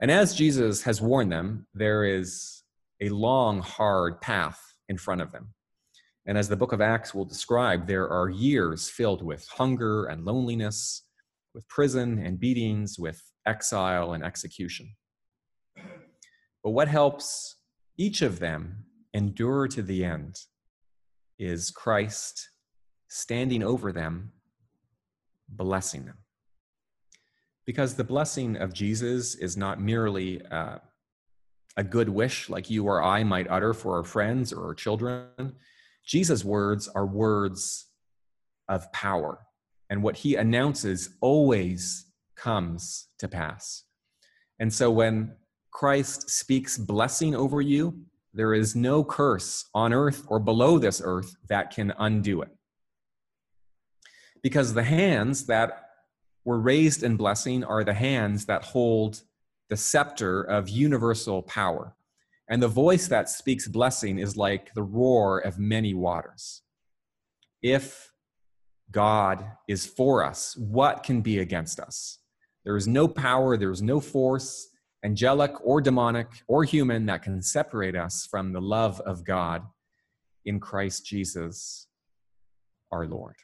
And 0.00 0.10
as 0.10 0.34
Jesus 0.34 0.82
has 0.82 1.00
warned 1.00 1.32
them, 1.32 1.66
there 1.72 2.04
is 2.04 2.62
a 3.00 3.08
long, 3.08 3.60
hard 3.60 4.20
path 4.20 4.60
in 4.88 4.98
front 4.98 5.20
of 5.20 5.32
them. 5.32 5.54
And 6.26 6.36
as 6.36 6.48
the 6.48 6.56
book 6.56 6.72
of 6.72 6.80
Acts 6.80 7.14
will 7.14 7.24
describe, 7.24 7.86
there 7.86 8.08
are 8.08 8.28
years 8.28 8.90
filled 8.90 9.22
with 9.22 9.48
hunger 9.48 10.04
and 10.06 10.24
loneliness, 10.24 11.04
with 11.54 11.66
prison 11.68 12.18
and 12.18 12.38
beatings, 12.38 12.98
with 12.98 13.22
exile 13.48 14.12
and 14.12 14.22
execution. 14.22 14.94
But 16.62 16.70
what 16.70 16.88
helps 16.88 17.56
each 17.96 18.22
of 18.22 18.38
them 18.38 18.84
endure 19.14 19.66
to 19.68 19.82
the 19.82 20.04
end 20.04 20.36
is 21.38 21.70
Christ 21.70 22.50
standing 23.08 23.62
over 23.62 23.92
them, 23.92 24.32
blessing 25.48 26.04
them. 26.04 26.18
Because 27.64 27.94
the 27.94 28.04
blessing 28.04 28.56
of 28.56 28.72
Jesus 28.72 29.34
is 29.34 29.56
not 29.56 29.80
merely 29.80 30.42
uh, 30.46 30.78
a 31.76 31.84
good 31.84 32.08
wish 32.08 32.48
like 32.48 32.70
you 32.70 32.84
or 32.86 33.02
I 33.02 33.24
might 33.24 33.48
utter 33.48 33.72
for 33.72 33.96
our 33.96 34.04
friends 34.04 34.52
or 34.52 34.64
our 34.66 34.74
children. 34.74 35.54
Jesus' 36.04 36.44
words 36.44 36.88
are 36.88 37.06
words 37.06 37.86
of 38.68 38.90
power. 38.92 39.38
And 39.90 40.02
what 40.02 40.16
he 40.16 40.34
announces 40.34 41.10
always 41.20 42.07
comes 42.38 43.08
to 43.18 43.28
pass. 43.28 43.84
And 44.58 44.72
so 44.72 44.90
when 44.90 45.36
Christ 45.70 46.30
speaks 46.30 46.78
blessing 46.78 47.34
over 47.34 47.60
you, 47.60 48.02
there 48.32 48.54
is 48.54 48.76
no 48.76 49.04
curse 49.04 49.66
on 49.74 49.92
earth 49.92 50.24
or 50.28 50.38
below 50.38 50.78
this 50.78 51.02
earth 51.04 51.36
that 51.48 51.74
can 51.74 51.92
undo 51.98 52.42
it. 52.42 52.50
Because 54.42 54.72
the 54.72 54.84
hands 54.84 55.46
that 55.46 55.90
were 56.44 56.60
raised 56.60 57.02
in 57.02 57.16
blessing 57.16 57.64
are 57.64 57.84
the 57.84 57.94
hands 57.94 58.46
that 58.46 58.64
hold 58.64 59.22
the 59.68 59.76
scepter 59.76 60.42
of 60.42 60.68
universal 60.68 61.42
power. 61.42 61.94
And 62.48 62.62
the 62.62 62.68
voice 62.68 63.08
that 63.08 63.28
speaks 63.28 63.68
blessing 63.68 64.18
is 64.18 64.36
like 64.36 64.72
the 64.72 64.82
roar 64.82 65.38
of 65.38 65.58
many 65.58 65.92
waters. 65.92 66.62
if 67.62 68.12
God 68.90 69.44
is 69.66 69.84
for 69.84 70.24
us, 70.24 70.56
what 70.56 71.02
can 71.02 71.20
be 71.20 71.38
against 71.38 71.80
us? 71.80 72.17
There 72.68 72.76
is 72.76 72.86
no 72.86 73.08
power, 73.08 73.56
there 73.56 73.70
is 73.70 73.80
no 73.80 73.98
force, 73.98 74.68
angelic 75.02 75.52
or 75.64 75.80
demonic 75.80 76.28
or 76.48 76.64
human, 76.64 77.06
that 77.06 77.22
can 77.22 77.40
separate 77.40 77.96
us 77.96 78.28
from 78.30 78.52
the 78.52 78.60
love 78.60 79.00
of 79.06 79.24
God 79.24 79.62
in 80.44 80.60
Christ 80.60 81.06
Jesus 81.06 81.86
our 82.92 83.06
Lord. 83.06 83.36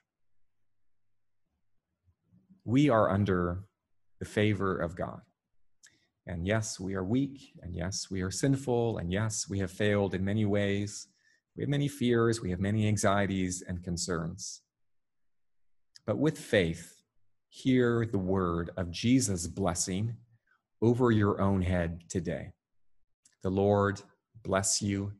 We 2.67 2.91
are 2.91 3.11
under 3.11 3.65
the 4.19 4.27
favor 4.27 4.77
of 4.77 4.95
God. 4.95 5.23
And 6.27 6.47
yes, 6.47 6.79
we 6.79 6.93
are 6.93 7.03
weak, 7.03 7.55
and 7.63 7.75
yes, 7.75 8.11
we 8.11 8.21
are 8.21 8.31
sinful, 8.31 8.99
and 8.99 9.11
yes, 9.11 9.49
we 9.49 9.59
have 9.61 9.71
failed 9.71 10.13
in 10.13 10.23
many 10.23 10.45
ways. 10.45 11.09
We 11.57 11.63
have 11.63 11.71
many 11.71 11.89
fears, 11.89 12.43
we 12.43 12.51
have 12.51 12.61
many 12.61 12.87
anxieties 12.87 13.65
and 13.67 13.83
concerns. 13.83 14.61
But 16.05 16.19
with 16.19 16.37
faith, 16.37 16.94
hear 17.55 18.05
the 18.05 18.19
word 18.19 18.71
of 18.77 18.91
Jesus' 18.91 19.47
blessing 19.47 20.17
over 20.83 21.13
your 21.13 21.41
own 21.41 21.63
head 21.63 22.03
today. 22.09 22.51
The 23.45 23.51
Lord 23.51 24.03
bless 24.43 24.83
you 24.83 25.13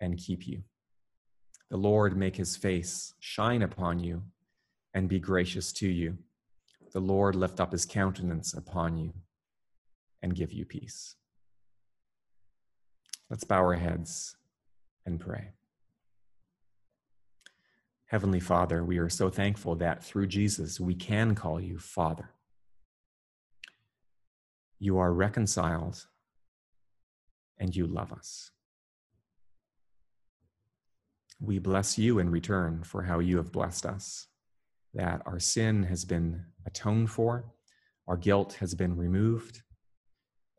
and 0.00 0.16
keep 0.16 0.46
you. 0.46 0.62
The 1.68 1.76
Lord 1.76 2.16
make 2.16 2.36
his 2.36 2.56
face 2.56 3.14
shine 3.18 3.62
upon 3.62 3.98
you 3.98 4.22
and 4.94 5.08
be 5.08 5.18
gracious 5.18 5.72
to 5.72 5.88
you. 5.88 6.16
The 6.92 7.00
Lord 7.00 7.34
lift 7.34 7.58
up 7.58 7.72
his 7.72 7.84
countenance 7.84 8.54
upon 8.54 8.96
you 8.96 9.12
and 10.22 10.36
give 10.36 10.52
you 10.52 10.64
peace. 10.64 11.16
Let's 13.28 13.42
bow 13.42 13.58
our 13.58 13.74
heads 13.74 14.36
and 15.04 15.18
pray. 15.18 15.55
Heavenly 18.08 18.38
Father, 18.38 18.84
we 18.84 18.98
are 18.98 19.08
so 19.08 19.30
thankful 19.30 19.74
that 19.76 20.04
through 20.04 20.28
Jesus 20.28 20.78
we 20.78 20.94
can 20.94 21.34
call 21.34 21.60
you 21.60 21.76
Father. 21.76 22.30
You 24.78 24.98
are 24.98 25.12
reconciled 25.12 26.06
and 27.58 27.74
you 27.74 27.88
love 27.88 28.12
us. 28.12 28.52
We 31.40 31.58
bless 31.58 31.98
you 31.98 32.20
in 32.20 32.30
return 32.30 32.84
for 32.84 33.02
how 33.02 33.18
you 33.18 33.38
have 33.38 33.50
blessed 33.50 33.84
us, 33.84 34.28
that 34.94 35.22
our 35.26 35.40
sin 35.40 35.82
has 35.84 36.04
been 36.04 36.44
atoned 36.64 37.10
for, 37.10 37.52
our 38.06 38.16
guilt 38.16 38.54
has 38.60 38.76
been 38.76 38.96
removed, 38.96 39.62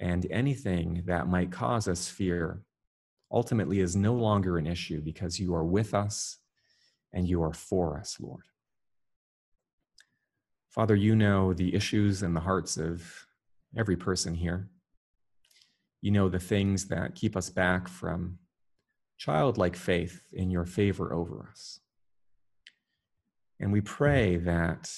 and 0.01 0.27
anything 0.29 1.03
that 1.05 1.29
might 1.29 1.51
cause 1.51 1.88
us 1.88 2.10
fear 2.10 2.63
ultimately 3.31 3.79
is 3.79 3.95
no 3.95 4.13
longer 4.13 4.57
an 4.57 4.67
issue 4.67 4.99
because 4.99 5.39
you 5.39 5.55
are 5.55 5.65
with 5.65 5.93
us 5.93 6.39
and 7.17 7.27
you 7.27 7.41
are 7.41 7.51
for 7.51 7.97
us, 7.97 8.17
Lord. 8.19 8.43
Father, 10.69 10.95
you 10.95 11.15
know 11.15 11.51
the 11.51 11.73
issues 11.73 12.21
and 12.21 12.36
the 12.36 12.41
hearts 12.41 12.77
of 12.77 13.25
every 13.75 13.95
person 13.95 14.36
here. 14.36 14.69
You 15.99 16.12
know 16.12 16.30
the 16.30 16.38
things 16.38 16.89
that 16.89 17.15
keep 17.15 17.36
us 17.36 17.49
back 17.49 17.88
from 17.88 18.38
childlike 19.17 19.75
faith 19.75 20.21
in 20.32 20.51
your 20.51 20.65
favor 20.65 21.12
over 21.12 21.49
us. 21.49 21.80
And 23.60 23.73
we 23.73 23.82
pray 23.82 24.38
that 24.38 24.93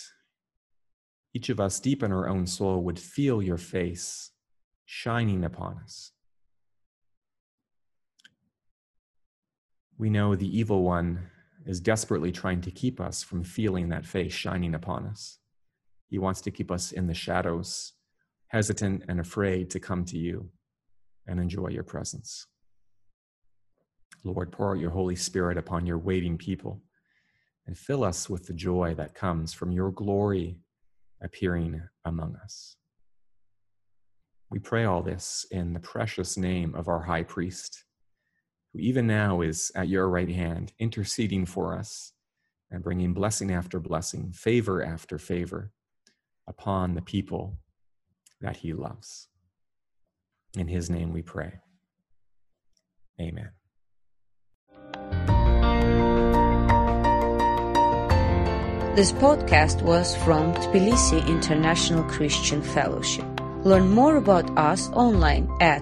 each 1.34 1.48
of 1.48 1.62
us, 1.62 1.80
deep 1.80 2.04
in 2.04 2.12
our 2.12 2.28
own 2.28 2.48
soul, 2.48 2.84
would 2.84 3.00
feel 3.00 3.42
your 3.42 3.58
face 3.58 4.32
shining 4.86 5.46
upon 5.46 5.78
us. 5.82 6.12
We 9.98 10.10
know 10.10 10.36
the 10.36 10.58
evil 10.60 10.84
one 10.84 11.30
is 11.70 11.80
desperately 11.80 12.32
trying 12.32 12.60
to 12.62 12.72
keep 12.72 13.00
us 13.00 13.22
from 13.22 13.44
feeling 13.44 13.90
that 13.90 14.04
face 14.04 14.34
shining 14.34 14.74
upon 14.74 15.06
us. 15.06 15.38
He 16.08 16.18
wants 16.18 16.42
to 16.42 16.52
keep 16.52 16.72
us 16.72 16.92
in 16.92 17.06
the 17.06 17.14
shadows, 17.14 17.94
hesitant 18.48 19.04
and 19.08 19.20
afraid 19.20 19.70
to 19.70 19.80
come 19.80 20.04
to 20.06 20.18
you 20.18 20.50
and 21.28 21.40
enjoy 21.40 21.68
your 21.68 21.84
presence. 21.84 22.48
Lord, 24.24 24.52
pour 24.52 24.72
out 24.72 24.82
your 24.82 24.90
Holy 24.90 25.16
Spirit 25.16 25.60
upon 25.60 25.86
your 25.86 26.00
waiting 26.00 26.40
people 26.40 26.82
and 27.68 27.78
fill 27.78 28.04
us 28.04 28.28
with 28.28 28.48
the 28.48 28.54
joy 28.54 28.96
that 28.96 29.14
comes 29.14 29.54
from 29.54 29.72
your 29.72 29.92
glory 29.92 30.58
appearing 31.22 31.80
among 32.04 32.36
us. 32.38 32.78
We 34.50 34.58
pray 34.58 34.86
all 34.86 35.04
this 35.04 35.46
in 35.52 35.74
the 35.74 35.80
precious 35.80 36.36
name 36.36 36.74
of 36.74 36.88
our 36.88 37.04
high 37.04 37.22
priest, 37.22 37.84
who 38.74 38.80
even 38.80 39.08
now 39.08 39.42
is 39.42 39.72
at 39.76 39.88
your 39.88 40.10
right 40.10 40.30
hand, 40.30 40.74
interceding 40.80 41.46
for 41.46 41.78
us 41.78 42.14
and 42.72 42.84
bringing 42.84 43.14
blessing 43.14 43.52
after 43.52 43.80
blessing, 43.80 44.32
favor 44.32 44.84
after 44.84 45.18
favor 45.18 45.72
upon 46.48 46.94
the 46.96 47.02
people 47.02 47.58
that 48.42 48.58
he 48.58 48.74
loves. 48.74 49.28
In 50.58 50.68
his 50.68 50.90
name 50.90 51.14
we 51.14 51.22
pray. 51.22 51.60
Amen. 53.20 53.52
This 58.96 59.12
podcast 59.14 59.82
was 59.82 60.16
from 60.18 60.54
Tbilisi 60.56 61.26
International 61.28 62.04
Christian 62.04 62.62
Fellowship. 62.62 63.26
Learn 63.64 63.90
more 63.90 64.18
about 64.18 64.50
us 64.58 64.90
online 64.90 65.50
at 65.62 65.82